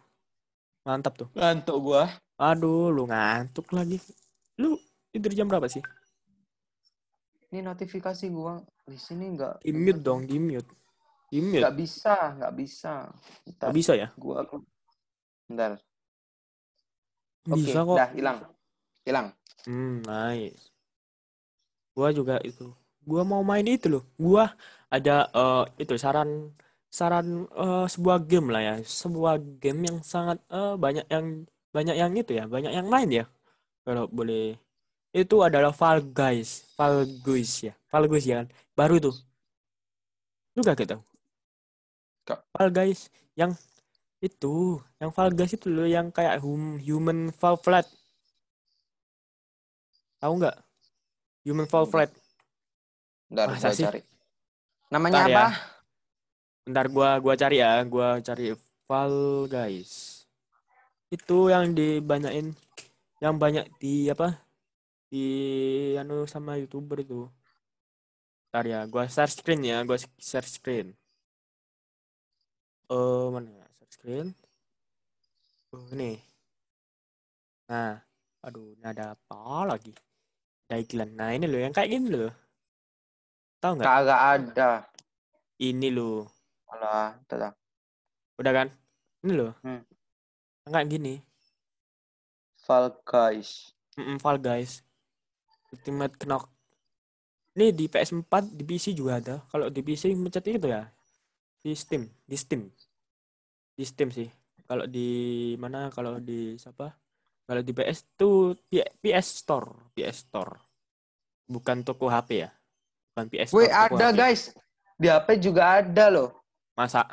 [0.88, 2.08] mantap tuh Ngantuk gua.
[2.40, 4.00] aduh lu ngantuk lagi
[4.56, 4.80] lu
[5.12, 5.84] tidur jam berapa sih
[7.52, 10.72] Ini notifikasi gua di sini enggak di mute dong di mute
[11.28, 12.94] di mute Enggak bisa, enggak bisa.
[13.44, 14.40] Bentar, nggak bisa ya gua
[15.44, 15.76] Bentar.
[17.44, 18.38] Oke, bisa kok dah hilang.
[19.04, 19.26] Hilang.
[19.66, 20.69] Hmm, nice.
[21.96, 22.70] Gua juga itu.
[23.05, 24.05] Gua mau main itu loh.
[24.18, 24.53] Gua
[24.90, 26.53] ada eh, itu saran
[26.90, 28.74] saran eh, sebuah game lah ya.
[28.83, 31.26] Sebuah game yang sangat eh, banyak yang
[31.70, 33.24] banyak yang itu ya, banyak yang main ya.
[33.87, 34.59] Kalau boleh.
[35.11, 36.70] Itu adalah Fall Guys.
[36.79, 37.74] Fall Guys ya.
[37.90, 38.48] Fall Guys ya kan.
[38.79, 39.16] Baru tuh.
[40.55, 41.03] Lu gak tahu?
[42.26, 42.46] Kak.
[42.55, 43.59] Fall Guys yang
[44.20, 47.88] itu, yang Fall Guys itu loh yang kayak hum, human fall flat.
[50.20, 50.57] Tahu nggak?
[51.46, 52.11] Human fall flat.
[53.31, 53.87] Bentar, Masa gua sih?
[53.87, 54.00] cari.
[54.90, 55.37] Namanya Bentar ya.
[55.38, 55.46] apa?
[56.66, 58.46] Bentar gua gua cari ya, gua cari
[58.85, 59.16] Fall
[59.48, 60.24] Guys.
[61.09, 62.53] Itu yang dibanyain
[63.22, 64.37] yang banyak di apa?
[65.11, 65.24] Di
[65.98, 67.26] anu sama YouTuber itu.
[68.50, 70.92] Bentar ya, gua share screen ya, gua share screen.
[72.90, 73.66] Eh, mana ya?
[73.79, 74.29] Share screen.
[75.70, 76.18] Oh, ini.
[77.70, 78.03] Nah,
[78.42, 79.94] aduh, ini ada apa lagi?
[80.70, 81.18] Ada iklan.
[81.18, 82.30] Nah, ini loh yang kayak gini loh.
[83.59, 83.87] Tahu nggak?
[83.90, 84.70] Kagak ada.
[85.59, 86.30] Ini loh.
[86.70, 87.59] Alah, tetap.
[88.38, 88.68] Udah kan?
[89.26, 89.50] Ini loh.
[89.66, 89.83] Hmm.
[90.70, 91.18] Kayak gini.
[92.62, 93.74] Fall Guys.
[93.98, 94.87] Mm-mm, Fall Guys.
[95.74, 96.46] Ultimate Knock.
[97.59, 99.42] Ini di PS4, di PC juga ada.
[99.50, 100.87] Kalau di PC mencet itu ya.
[101.59, 102.70] Di Steam, di Steam.
[103.74, 104.30] Di Steam sih.
[104.70, 105.11] Kalau di
[105.59, 105.90] mana?
[105.90, 106.94] Kalau di siapa?
[107.50, 108.54] Kalau di PS tuh
[109.02, 110.54] PS Store, PS Store.
[111.50, 112.50] Bukan toko HP ya.
[113.10, 113.58] Bukan PS Store.
[113.58, 114.14] Wih, ada HP.
[114.14, 114.42] guys.
[114.94, 116.30] Di HP juga ada loh.
[116.78, 117.10] Masa?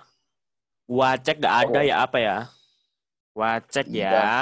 [0.86, 1.84] Gua cek gak ada Oh.
[1.84, 2.38] ya apa ya?
[3.34, 4.12] Gua cek Iya.
[4.14, 4.34] ya.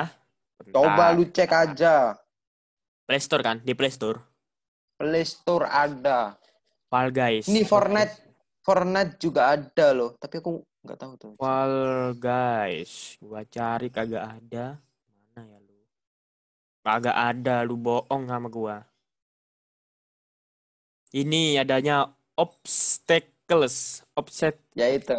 [0.67, 1.09] Coba Bentar.
[1.15, 1.95] lu cek aja.
[3.07, 3.63] Play Store kan?
[3.63, 4.19] Di Play Store.
[4.99, 6.35] Play Store ada.
[6.91, 7.47] Fall Guys.
[7.47, 7.63] Ini.
[7.63, 8.19] Fortnite,
[8.59, 10.11] Fortnite juga ada loh.
[10.19, 11.31] Tapi aku nggak tahu tuh.
[11.39, 11.75] Fall
[12.19, 13.15] Guys.
[13.23, 14.75] Gua cari kagak ada.
[16.85, 18.85] Kagak ada, lu bohong sama gua.
[21.09, 24.05] Ini adanya obstacles.
[24.13, 25.17] Offset Ya itu,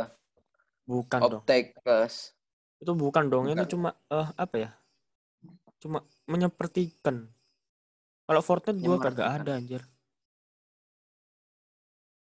[0.86, 1.42] bukan dong.
[1.42, 2.38] Obstacles.
[2.78, 3.50] Itu bukan dong.
[3.50, 3.66] Ini Bukan.
[3.66, 4.70] cuma eh apa ya?
[5.82, 7.26] Cuma menyepertikan.
[8.30, 9.82] Kalau Fortnite gua kagak ada anjir.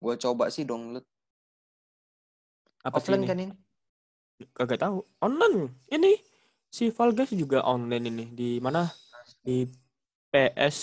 [0.02, 1.06] Gua coba sih download.
[2.82, 3.28] Apa sih Offline ini?
[3.30, 3.54] kan ini?
[4.50, 4.98] Kagak tahu.
[5.22, 5.70] Online.
[5.94, 6.10] Ini
[6.74, 8.24] si Fall Guys juga online ini.
[8.34, 8.86] Di mana?
[9.48, 9.64] Di
[10.28, 10.76] PS,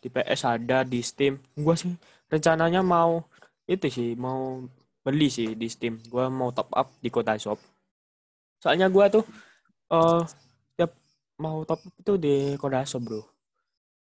[0.00, 1.36] di PS ada, di Steam.
[1.52, 1.92] Gua sih
[2.32, 3.28] rencananya mau
[3.68, 4.64] itu sih, mau
[5.04, 6.00] beli sih di Steam.
[6.08, 7.60] Gua mau top up di Kota Shop.
[8.56, 9.20] Soalnya gua tuh
[9.92, 10.24] eh
[10.80, 10.96] tiap
[11.36, 13.20] mau top up itu di Kota Shop, Bro.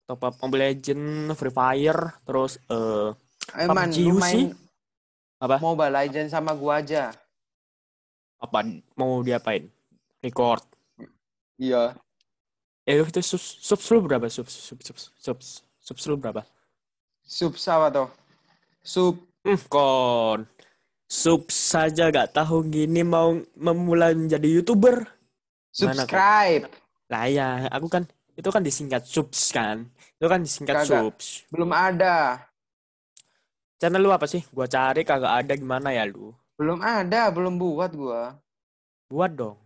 [0.09, 3.13] Top up Mobile Legend, Free Fire, terus eh
[3.53, 4.21] Eh man, PUBG lu UC?
[4.21, 4.49] main
[5.37, 5.61] Apa?
[5.61, 7.13] Mobile Legends sama gua aja.
[8.39, 8.63] apa
[8.95, 9.67] mau diapain?
[10.23, 10.63] Record.
[11.59, 11.91] Iya.
[12.89, 14.25] Eh itu sub sub lu berapa?
[14.33, 15.37] Sub sub sub sub
[15.77, 16.41] sub lu berapa?
[17.21, 18.09] Sub apa tuh?
[18.81, 19.15] Sub.
[19.45, 20.49] Hmm, kon.
[21.05, 25.05] Sub saja gak tahu gini mau memulai menjadi YouTuber.
[25.05, 26.01] Mana?
[26.01, 26.65] Subscribe.
[27.13, 29.85] Lah ya, aku kan itu kan disingkat subs kan.
[30.17, 30.89] Itu kan disingkat Kagak.
[30.89, 31.45] subs.
[31.53, 32.41] Belum ada.
[33.77, 34.41] Channel lu apa sih?
[34.49, 36.33] Gua cari kagak ada gimana ya lu?
[36.57, 38.33] Belum ada, belum buat gua.
[39.13, 39.57] Buat dong.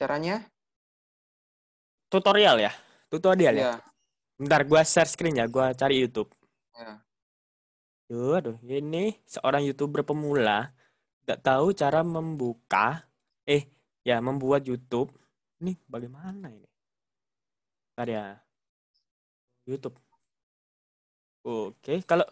[0.00, 0.48] Caranya?
[2.14, 2.72] Tutorial ya?
[3.10, 3.62] Tutorial ya?
[3.66, 3.74] Iya.
[4.38, 6.30] Bentar gua share screen ya, gua cari YouTube.
[6.78, 7.02] Ya.
[8.06, 10.70] Tuh, aduh, ini seorang YouTuber pemula
[11.26, 13.02] tidak tahu cara membuka
[13.42, 13.66] eh
[14.06, 15.10] ya membuat YouTube.
[15.58, 16.70] Ini bagaimana ini?
[17.90, 18.24] Bentar ya.
[19.66, 19.98] YouTube.
[21.42, 22.30] Oke, kalau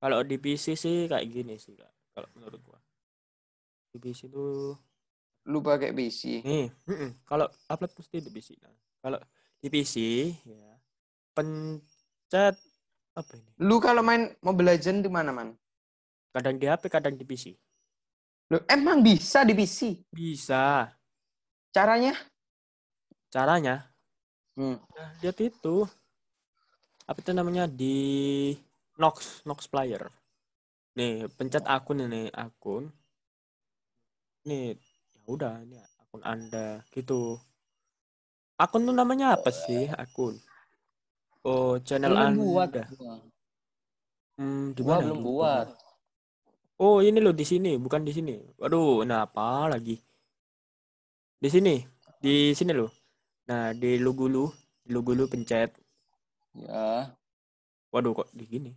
[0.00, 1.76] kalau di PC sih kayak gini sih.
[2.16, 2.80] Kalau menurut gua.
[3.92, 4.72] Di PC tuh
[5.50, 6.40] Lu pakai PC.
[6.46, 6.70] nih,
[7.26, 8.54] kalau upload mesti di PC.
[8.62, 8.70] Nah,
[9.02, 9.18] kalau
[9.58, 9.96] di PC
[10.46, 10.70] ya
[11.34, 12.54] pencet
[13.12, 13.50] apa ini?
[13.60, 15.52] Lu kalau main Mobile Legends di mana, Man?
[16.32, 17.52] Kadang di HP, kadang di PC.
[18.48, 20.00] Lu emang bisa di PC?
[20.08, 20.88] Bisa.
[21.74, 22.16] Caranya?
[23.28, 23.92] Caranya
[24.52, 24.76] Hmm.
[24.76, 25.88] Nah, lihat itu
[27.08, 27.96] apa itu namanya di
[29.00, 30.12] Nox Nox Player
[30.92, 32.92] nih pencet akun ini akun
[34.44, 34.76] nih
[35.16, 37.40] ya udah ini akun anda gitu
[38.62, 40.38] akun tuh namanya apa sih akun
[41.42, 43.14] oh channel Belum anda buat gua.
[44.38, 45.66] hmm, di Gua belum buat.
[46.78, 49.98] oh ini loh di sini bukan di sini waduh nah apa lagi
[51.42, 51.74] di sini
[52.22, 52.90] di sini loh
[53.50, 54.46] nah di logo lu
[54.82, 55.70] di logo lu pencet
[56.52, 57.08] Ya.
[57.88, 58.72] Waduh kok di gini.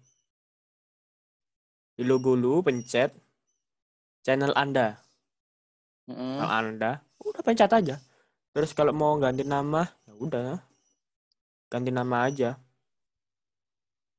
[1.91, 3.11] Di logo lu pencet
[4.23, 4.95] channel Anda.
[6.07, 6.39] Mm-mm.
[6.39, 7.99] Channel Anda, udah pencet aja.
[8.55, 10.63] Terus kalau mau ganti nama, ya udah.
[11.67, 12.55] Ganti nama aja.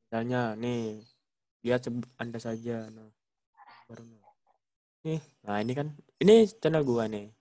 [0.05, 1.01] Misalnya nih,
[1.65, 1.89] lihat
[2.21, 2.93] Anda saja.
[2.93, 3.09] Nah,
[3.89, 4.05] baru.
[5.09, 5.89] Nih, nah ini kan
[6.21, 7.33] ini channel gua nih.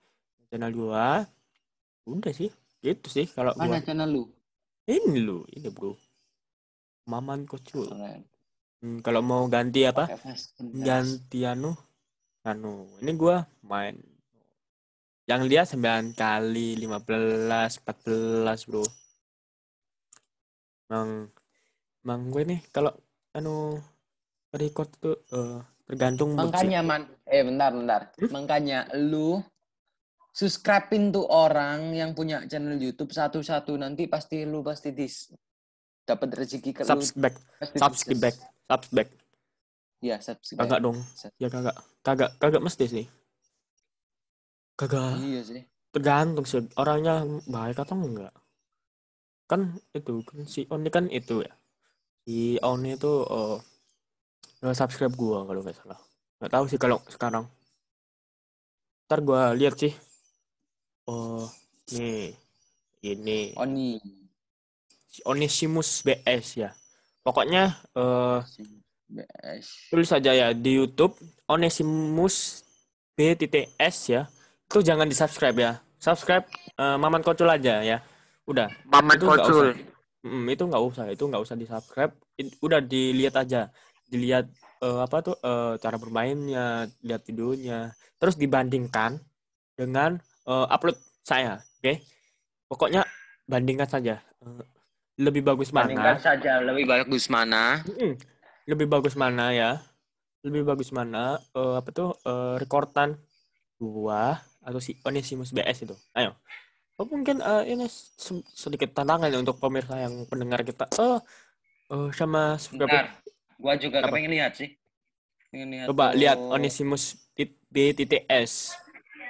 [0.48, 1.28] Channel gua
[2.08, 2.48] udah sih.
[2.80, 3.84] Gitu sih kalau Mana gua.
[3.84, 4.24] channel lu?
[4.88, 6.00] Ini lu, ini bro.
[7.12, 7.92] Maman Kocul.
[8.80, 10.08] Hmm, kalau mau ganti apa?
[10.64, 11.76] Ganti anu
[12.46, 13.98] anu ini gua main
[15.26, 18.86] yang lihat 9 kali 15 14 bro.
[20.86, 21.34] Mang
[22.06, 22.94] mang gue nih kalau
[23.34, 23.82] anu
[24.54, 25.58] record tuh eh,
[25.90, 26.38] tergantung.
[26.38, 28.00] Makanya man, eh bentar bentar.
[28.14, 28.30] Hmm?
[28.30, 29.42] Makanya lu
[30.30, 33.74] subscribein tuh orang yang punya channel YouTube satu-satu.
[33.74, 35.34] Nanti pasti lu pasti dis
[36.06, 36.90] dapat rezeki ke lu.
[36.94, 37.36] Subscribe
[37.74, 38.38] subscribe
[38.70, 39.10] subscribe
[39.96, 40.70] Iya, subscribe.
[40.70, 41.02] kagak dong.
[41.42, 41.74] Ya kagak.
[42.06, 43.06] Kagak kagak mesti sih
[44.76, 45.18] kagak.
[45.24, 45.62] Iya sih.
[45.96, 48.28] tergantung sih orangnya baik atau enggak.
[49.48, 51.52] Kan itu kan si Oni kan itu ya.
[52.28, 53.56] Si Oni itu eh
[54.60, 55.96] nggak subscribe gua kalau nggak salah.
[56.36, 57.48] Nggak tahu sih kalau sekarang.
[59.08, 59.96] Ntar gua lihat sih.
[61.08, 61.48] Oh
[61.96, 62.36] nih
[63.00, 63.56] ini.
[63.56, 63.96] Oni.
[65.08, 66.70] si Onesimus BS ya.
[67.24, 68.38] Pokoknya eh
[69.08, 69.88] BS.
[69.88, 71.16] tulis saja ya di YouTube.
[71.48, 72.60] Onesimus
[73.16, 74.28] BTTS ya
[74.66, 76.44] itu jangan di subscribe ya subscribe
[76.76, 77.98] eh, Maman Kocul aja ya
[78.46, 79.68] udah Maman Itu Kocul.
[80.26, 82.10] Mm, itu nggak usah itu nggak usah di subscribe
[82.58, 83.70] udah dilihat aja
[84.10, 84.50] dilihat
[84.82, 89.18] eh, apa tuh eh, cara bermainnya, lihat videonya, terus dibandingkan
[89.74, 91.94] dengan eh, upload saya, oke?
[92.70, 93.02] Pokoknya
[93.46, 94.22] bandingkan saja.
[94.42, 94.64] Eh,
[95.16, 96.20] lebih bagus Bandingkan mana?
[96.20, 97.80] saja lebih bagus mana.
[97.88, 98.20] Mm-mm.
[98.68, 99.80] Lebih bagus mana ya?
[100.44, 101.40] Lebih bagus mana?
[101.56, 103.16] eh, apa tuh eh, rekordan
[103.80, 105.94] gua atau si Onesimus BS itu?
[106.12, 106.34] Ayo.
[106.98, 110.90] Oh, mungkin eh, ini se- sedikit tantangan ya untuk pemirsa yang pendengar kita.
[110.98, 111.18] Eh,
[111.94, 113.22] eh, sama Bentar.
[113.56, 114.10] Gua juga Apa?
[114.10, 114.74] kepengen lihat sih.
[115.48, 116.18] Pengen lihat Coba tuh.
[116.18, 117.14] lihat Onesimus
[117.70, 118.74] BTTS.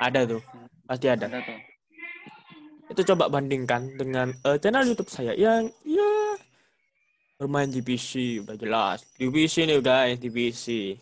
[0.01, 0.43] Ada tuh.
[0.87, 1.27] Pasti ada.
[1.29, 1.59] Ada tuh.
[2.87, 6.39] Itu coba bandingkan dengan eh, channel YouTube saya yang ya
[7.37, 9.05] bermain di PC udah jelas.
[9.19, 10.97] Di PC nih guys, di PC.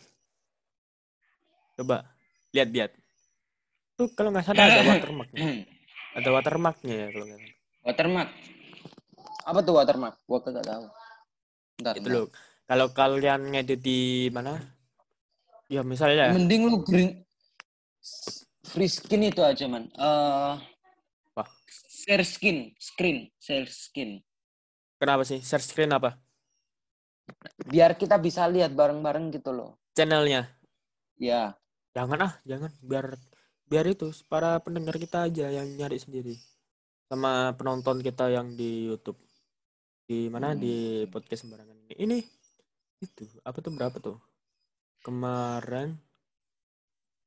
[1.76, 2.08] Coba
[2.56, 3.03] lihat-lihat.
[3.94, 5.42] Tuh kalau nggak salah ada watermarknya.
[6.14, 7.54] Ada watermarknya ya kalau nggak salah.
[7.84, 8.30] watermark.
[9.44, 10.14] Apa tuh watermark?
[10.26, 10.84] Gua kagak tahu.
[11.78, 12.26] Bentar, Itu loh.
[12.64, 14.56] Kalau kalian ngedit di mana?
[15.68, 16.34] Ya misalnya ya.
[16.34, 17.22] Mending lu green
[18.64, 19.86] free skin itu aja man.
[19.94, 20.54] Eh
[21.34, 21.44] Apa?
[21.86, 24.18] share skin, screen, share skin.
[24.98, 25.38] Kenapa sih?
[25.44, 26.16] Share screen apa?
[27.68, 29.80] Biar kita bisa lihat bareng-bareng gitu loh.
[29.96, 30.48] Channelnya.
[31.20, 31.56] Ya.
[31.94, 32.72] Jangan ah, jangan.
[32.84, 33.16] Biar
[33.74, 36.38] biar itu para pendengar kita aja yang nyari sendiri.
[37.10, 39.18] Sama penonton kita yang di YouTube.
[40.06, 41.94] Di mana di podcast sembarangan ini.
[41.98, 42.18] Ini
[43.02, 44.14] itu apa tuh berapa tuh?
[45.02, 45.98] Kemarin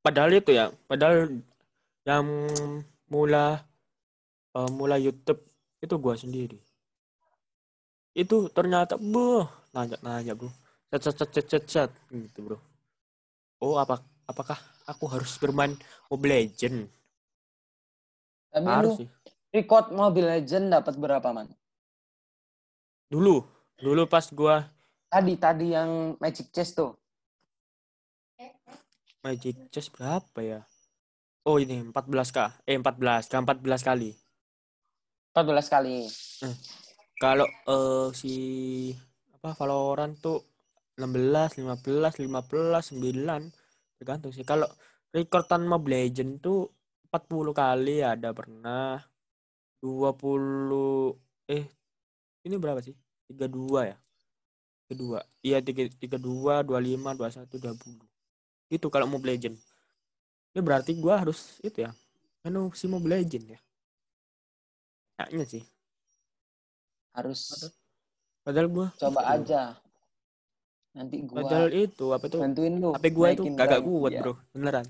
[0.00, 1.36] padahal itu ya, padahal
[2.08, 2.24] yang
[3.12, 3.60] mula
[4.56, 5.44] eh, mula YouTube
[5.84, 6.56] itu gua sendiri.
[8.16, 9.44] Itu ternyata boh
[9.76, 10.48] nanya-nanya, Bro.
[10.88, 12.56] Cet cet cet cet cet, cet, gitu, Bro.
[13.60, 15.72] Oh, apa apakah aku harus bermain
[16.12, 16.86] Mobile Legend?
[18.52, 19.08] Tapi lu Harus sih.
[19.50, 21.48] record Mobile Legend dapat berapa man?
[23.08, 23.40] Dulu,
[23.80, 24.68] dulu pas gua
[25.08, 26.92] Tadi tadi yang Magic Chest tuh.
[29.24, 30.60] Magic Chess berapa ya?
[31.48, 32.60] Oh, ini 14k.
[32.68, 34.12] Eh, 14, k 14 kali.
[35.32, 36.04] 14 kali.
[37.16, 38.34] Kalau eh, si
[39.32, 40.44] apa Valorant tuh
[41.00, 43.48] 16, 15, 15, 9
[43.98, 44.46] tergantung sih.
[44.46, 44.66] Kalau
[45.12, 46.70] rekordan Mobile Legend tuh
[47.10, 49.02] 40 kali ada pernah
[49.82, 51.64] 20 eh
[52.46, 52.94] ini berapa sih?
[53.28, 53.96] 32 ya?
[54.88, 55.20] 32.
[55.44, 58.72] Iya 3 32, 25, 21, 20.
[58.72, 59.56] Itu kalau Mobile Legend.
[60.56, 61.92] Ya berarti gua harus itu ya.
[62.46, 63.60] Anu si Mobile Legend ya.
[65.18, 65.64] Kayaknya sih.
[67.12, 67.68] Harus
[68.46, 69.52] Padahal gua coba itu.
[69.52, 69.76] aja.
[70.98, 72.40] Nanti gua Padahal itu apa tuh?
[72.42, 72.90] bantuin lu.
[72.90, 74.20] HP gua itu kagak kuat, Iya.
[74.20, 74.32] Bro.
[74.50, 74.86] Beneran.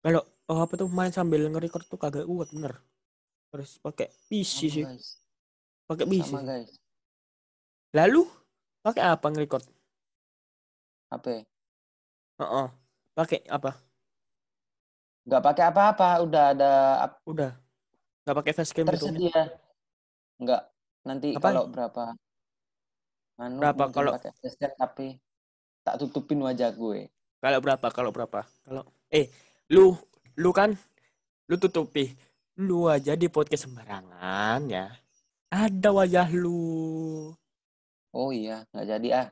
[0.00, 2.80] Kalau oh apa tuh main sambil nge-record tuh kagak kuat, bener.
[3.48, 4.84] Harus pakai PC Sama, sih,
[5.86, 6.24] pakai PC.
[6.26, 6.72] Sama guys.
[7.92, 8.24] Lalu
[8.80, 9.64] pakai apa nge-record?
[11.08, 11.26] HP.
[12.36, 12.66] Heeh.
[13.12, 13.76] Pakai apa?
[15.24, 16.70] Nggak pakai apa-apa, udah ada
[17.02, 17.50] ap- Udah.
[18.22, 18.90] Nggak pakai facecam gitu.
[18.90, 19.40] tersedia.
[20.36, 20.62] Nggak.
[21.02, 21.44] Nanti Apa?
[21.44, 22.02] kalau berapa
[23.36, 25.08] anu Berapa kalau- pakai facecam tapi
[25.86, 27.06] tak tutupin wajah gue.
[27.38, 27.86] Kalau berapa?
[27.94, 28.42] Kalau berapa?
[28.66, 29.30] Kalau eh
[29.70, 29.94] lu
[30.34, 30.74] lu kan
[31.46, 32.10] lu tutupi
[32.58, 34.90] lu aja di podcast sembarangan ya.
[35.54, 37.30] Ada wajah lu.
[38.10, 39.28] Oh iya, nggak jadi ah.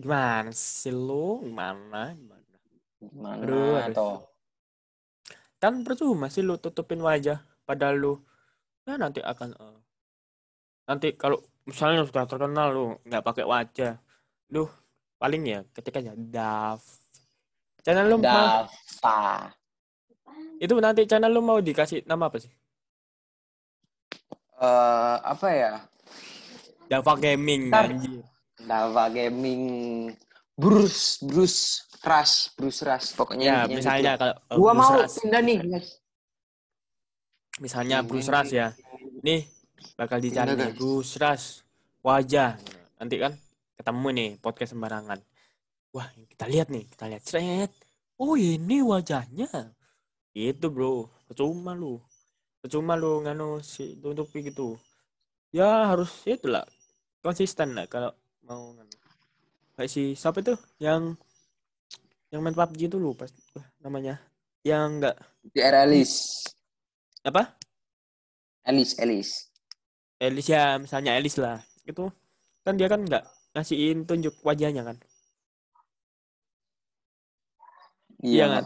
[0.00, 1.44] Gimana sih lu?
[1.44, 2.16] Gimana?
[2.16, 2.56] Gimana?
[2.96, 3.92] Gimana Aduh, aduh.
[3.92, 4.18] toh?
[5.62, 8.12] kan percuma sih lu tutupin wajah padahal lu
[8.82, 9.78] ya nanti akan eh,
[10.90, 11.38] nanti kalau
[11.70, 13.94] misalnya sudah terkenal lu nggak pakai wajah
[14.50, 14.66] lu
[15.22, 16.82] paling ya ketikanya Dav
[17.80, 19.54] channel lu mau Dava.
[20.58, 22.50] itu nanti channel lu mau dikasih nama apa sih
[24.62, 25.72] Eh, apa ya?
[26.86, 28.22] Dava Gaming anjir
[28.62, 29.62] Dava Gaming.
[30.54, 33.10] Bruce, Bruce Rush, Bruce Rush.
[33.18, 34.22] Pokoknya ya misalnya gitu.
[34.22, 35.14] kalau eh, Gua Bruce mau Rush.
[35.18, 35.88] pindah nih, guys.
[37.58, 38.70] misalnya Bruce Rush ya
[39.20, 39.50] nih
[39.98, 40.54] bakal dicari.
[40.72, 41.46] Bruce Rush
[42.00, 42.54] wajah
[42.98, 43.34] nanti kan
[43.76, 45.20] ketemu nih podcast sembarangan.
[45.92, 47.22] Wah kita lihat nih kita lihat.
[47.24, 47.72] Seret.
[48.16, 49.48] Oh ini wajahnya.
[50.32, 51.08] Itu bro.
[51.28, 52.00] Percuma lu.
[52.62, 54.76] Percuma lu nganu si tutupi gitu.
[55.52, 56.64] Ya harus itulah.
[57.20, 58.12] Konsisten lah kalau
[58.46, 58.96] mau nganu.
[59.76, 60.54] Kayak si siapa itu?
[60.80, 61.16] Yang
[62.32, 64.16] yang main PUBG itu lupa Wah, namanya.
[64.64, 65.16] Yang enggak.
[65.52, 66.48] Di era Alice.
[67.22, 67.54] apa?
[68.64, 69.52] Alice, Alice.
[70.22, 71.60] Elis ya misalnya Elis lah.
[71.82, 72.08] Itu
[72.62, 74.96] kan dia kan nggak ngasihin tunjuk wajahnya kan
[78.22, 78.64] Iya kan?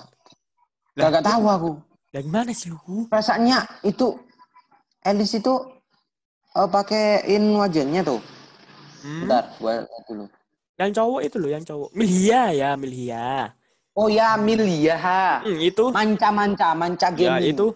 [1.01, 1.71] Lah, Gak tahu aku.
[2.13, 2.77] dari mana sih lu
[3.09, 4.17] Rasanya itu
[5.01, 5.55] Alice itu
[6.57, 8.21] eh, pakein wajahnya tuh.
[9.01, 9.25] hmm?
[9.25, 10.25] Bentar, gua lihat dulu.
[10.77, 11.91] Yang cowok itu loh, yang cowok.
[11.97, 13.49] Milhia ya, Milhia.
[13.97, 15.41] Oh ya, Milia.
[15.41, 17.57] Hmm, itu Manca-manca, manca ya gaming.
[17.57, 17.67] itu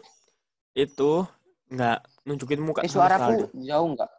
[0.76, 1.12] itu
[1.72, 1.98] nggak
[2.28, 4.10] nunjukin muka Eh, suaraku jauh nggak?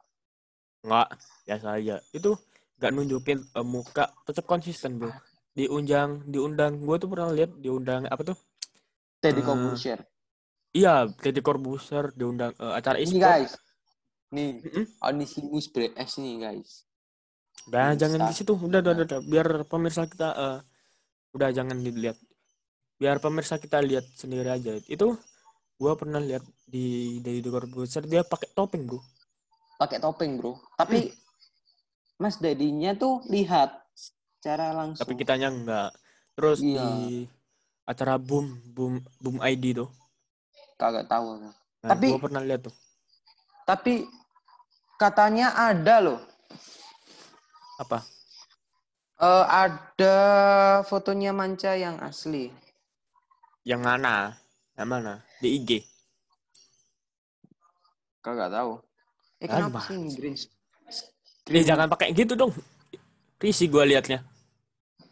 [0.81, 1.07] nggak
[1.45, 2.33] biasa aja itu
[2.81, 5.13] nggak nunjukin eh, muka tetap konsisten bro
[5.53, 8.37] diundang diundang gue tuh pernah lihat diundang apa tuh
[9.21, 9.99] Teddy Eh, Corbuzier.
[10.73, 13.53] iya Deddy Corbuzier diundang eh, acara Ini guys.
[14.31, 14.85] Nih, Mm-mm.
[15.03, 16.87] Onisimus BS nih guys.
[17.67, 17.99] Udah Bisa.
[18.01, 19.19] jangan di situ udah udah udah, udah.
[19.21, 20.57] biar pemirsa kita eh,
[21.37, 22.17] udah jangan dilihat
[22.97, 25.13] biar pemirsa kita lihat sendiri aja itu
[25.77, 28.97] gua pernah lihat di Deddy Corbuzier dia pakai topeng bro
[29.81, 30.61] Pakai topeng, Bro.
[30.77, 31.09] Tapi
[32.21, 35.01] Mas Dedinya tuh lihat secara langsung.
[35.01, 35.89] tapi kitanya enggak
[36.37, 36.77] terus Iya.
[36.85, 37.25] di
[37.83, 39.89] acara boom boom boom ID tuh
[40.77, 41.41] kagak tahu.
[41.41, 42.75] nah, Tapi- gua pernah lihat tuh
[43.61, 44.05] Tapi
[44.95, 46.19] katanya ada loh.
[47.77, 48.05] apa
[49.17, 50.17] Eh, ada
[50.81, 52.49] fotonya Manca yang asli.
[53.61, 54.33] yang mana
[54.73, 55.69] yang mana di IG
[58.21, 58.77] Kagak tahu.
[59.37, 60.37] Eh kenapa sih ini green?
[61.49, 62.53] Eh, jangan pakai gitu dong.
[63.41, 64.21] Risih gua liatnya.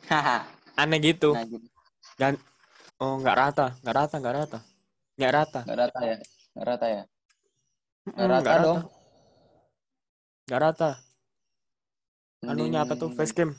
[0.06, 0.46] Haha.
[0.80, 1.36] aneh gitu.
[1.36, 2.40] Nah, gitu.
[3.02, 3.66] oh nggak rata.
[3.82, 4.60] Nggak rata nggak rata.
[5.18, 5.60] Nggak rata.
[5.66, 6.18] Nggak rata ya?
[6.54, 7.04] Nggak rata ya?
[8.10, 8.80] Nggak rata dong.
[10.50, 10.90] nggak rata.
[12.48, 13.12] Anunya apa tuh?
[13.12, 13.52] Facecam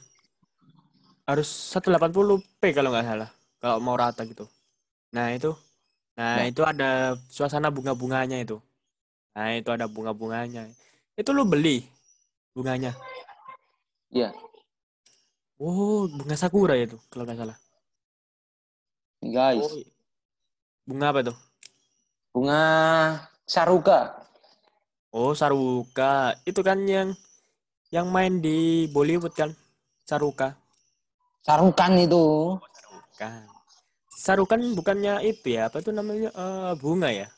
[1.28, 3.30] harus 180p kalau nggak salah.
[3.60, 4.48] Kalau mau rata gitu.
[5.14, 5.52] Nah itu.
[6.18, 6.46] Nah Nah.
[6.48, 8.58] itu ada suasana bunga-bunganya itu.
[9.36, 10.66] Nah itu ada bunga-bunganya.
[11.14, 11.84] Itu lu beli
[12.54, 12.92] bunganya
[14.10, 14.34] Iya.
[15.62, 17.58] oh bunga sakura itu kalau nggak salah
[19.22, 19.62] guys.
[19.62, 19.82] oh
[20.84, 21.36] bunga apa tuh
[22.30, 22.62] Bunga
[23.42, 24.14] Saruka.
[25.10, 27.10] oh saruka itu kan yang
[27.90, 29.50] yang main di Bollywood kan
[30.06, 30.54] saruka
[31.42, 32.54] Sarukan itu.
[33.18, 33.46] kan
[34.10, 37.28] sarukan bukannya itu ya apa itu namanya eh, bunga ya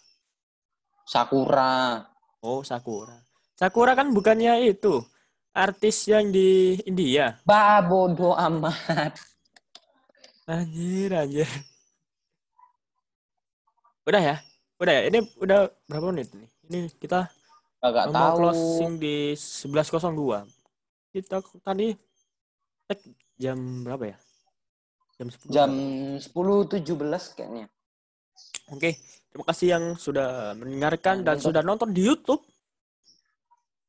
[1.03, 1.99] Sakura.
[2.41, 3.19] Oh, Sakura.
[3.63, 4.99] Sakura kan bukannya itu
[5.55, 7.39] artis yang di India.
[7.47, 9.15] Bah, bodoh amat.
[10.51, 11.47] Anjir, anjir.
[14.03, 14.37] Udah ya?
[14.83, 15.03] Udah ya?
[15.07, 16.51] Ini udah berapa menit nih?
[16.67, 17.31] Ini kita
[17.79, 18.51] Kagak mau tahu.
[18.51, 20.43] closing di 11.02.
[21.15, 21.95] Kita tadi
[22.91, 22.99] tag
[23.39, 24.19] jam berapa ya?
[25.23, 25.55] Jam 10.
[25.55, 25.71] Jam
[26.19, 27.71] 10.17 kayaknya.
[28.75, 28.99] Oke,
[29.31, 31.47] terima kasih yang sudah mendengarkan dan nonton.
[31.47, 32.43] sudah nonton di YouTube.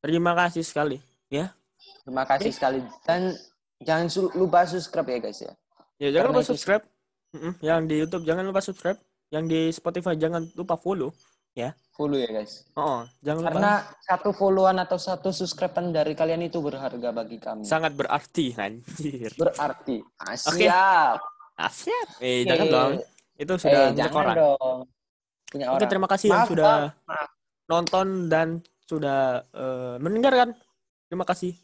[0.04, 1.00] Terima kasih sekali.
[2.04, 2.84] Terima kasih sekali.
[3.02, 3.32] Dan
[3.80, 4.04] jangan
[4.36, 5.52] lupa subscribe ya guys ya.
[5.96, 6.84] Ya jangan Karena lupa itu- subscribe.
[7.34, 9.00] Mm-mm, Yang di YouTube jangan lupa subscribe.
[9.32, 11.10] Yang di Spotify jangan lupa follow.
[11.94, 12.66] Follow ya guys.
[12.74, 13.50] Oh, jangan lupa.
[13.54, 17.62] Karena satu followan atau satu subscribean dari kalian itu berharga bagi kami.
[17.62, 19.30] sangat berarti anjir.
[19.38, 20.02] Berarti.
[20.18, 20.58] Ah, Oke.
[20.58, 21.18] siap.
[21.54, 22.06] Asyik.
[22.18, 22.92] Eh, jangan dong.
[23.38, 24.36] Itu Eh, sudah milik jangan orang.
[24.36, 24.78] dong.
[25.46, 27.28] Punya Oke, terima kasih yang Maaf, sudah maaf, maaf.
[27.70, 28.48] nonton dan
[28.88, 30.52] sudah eh, mendengarkan.
[31.08, 31.63] Terima kasih.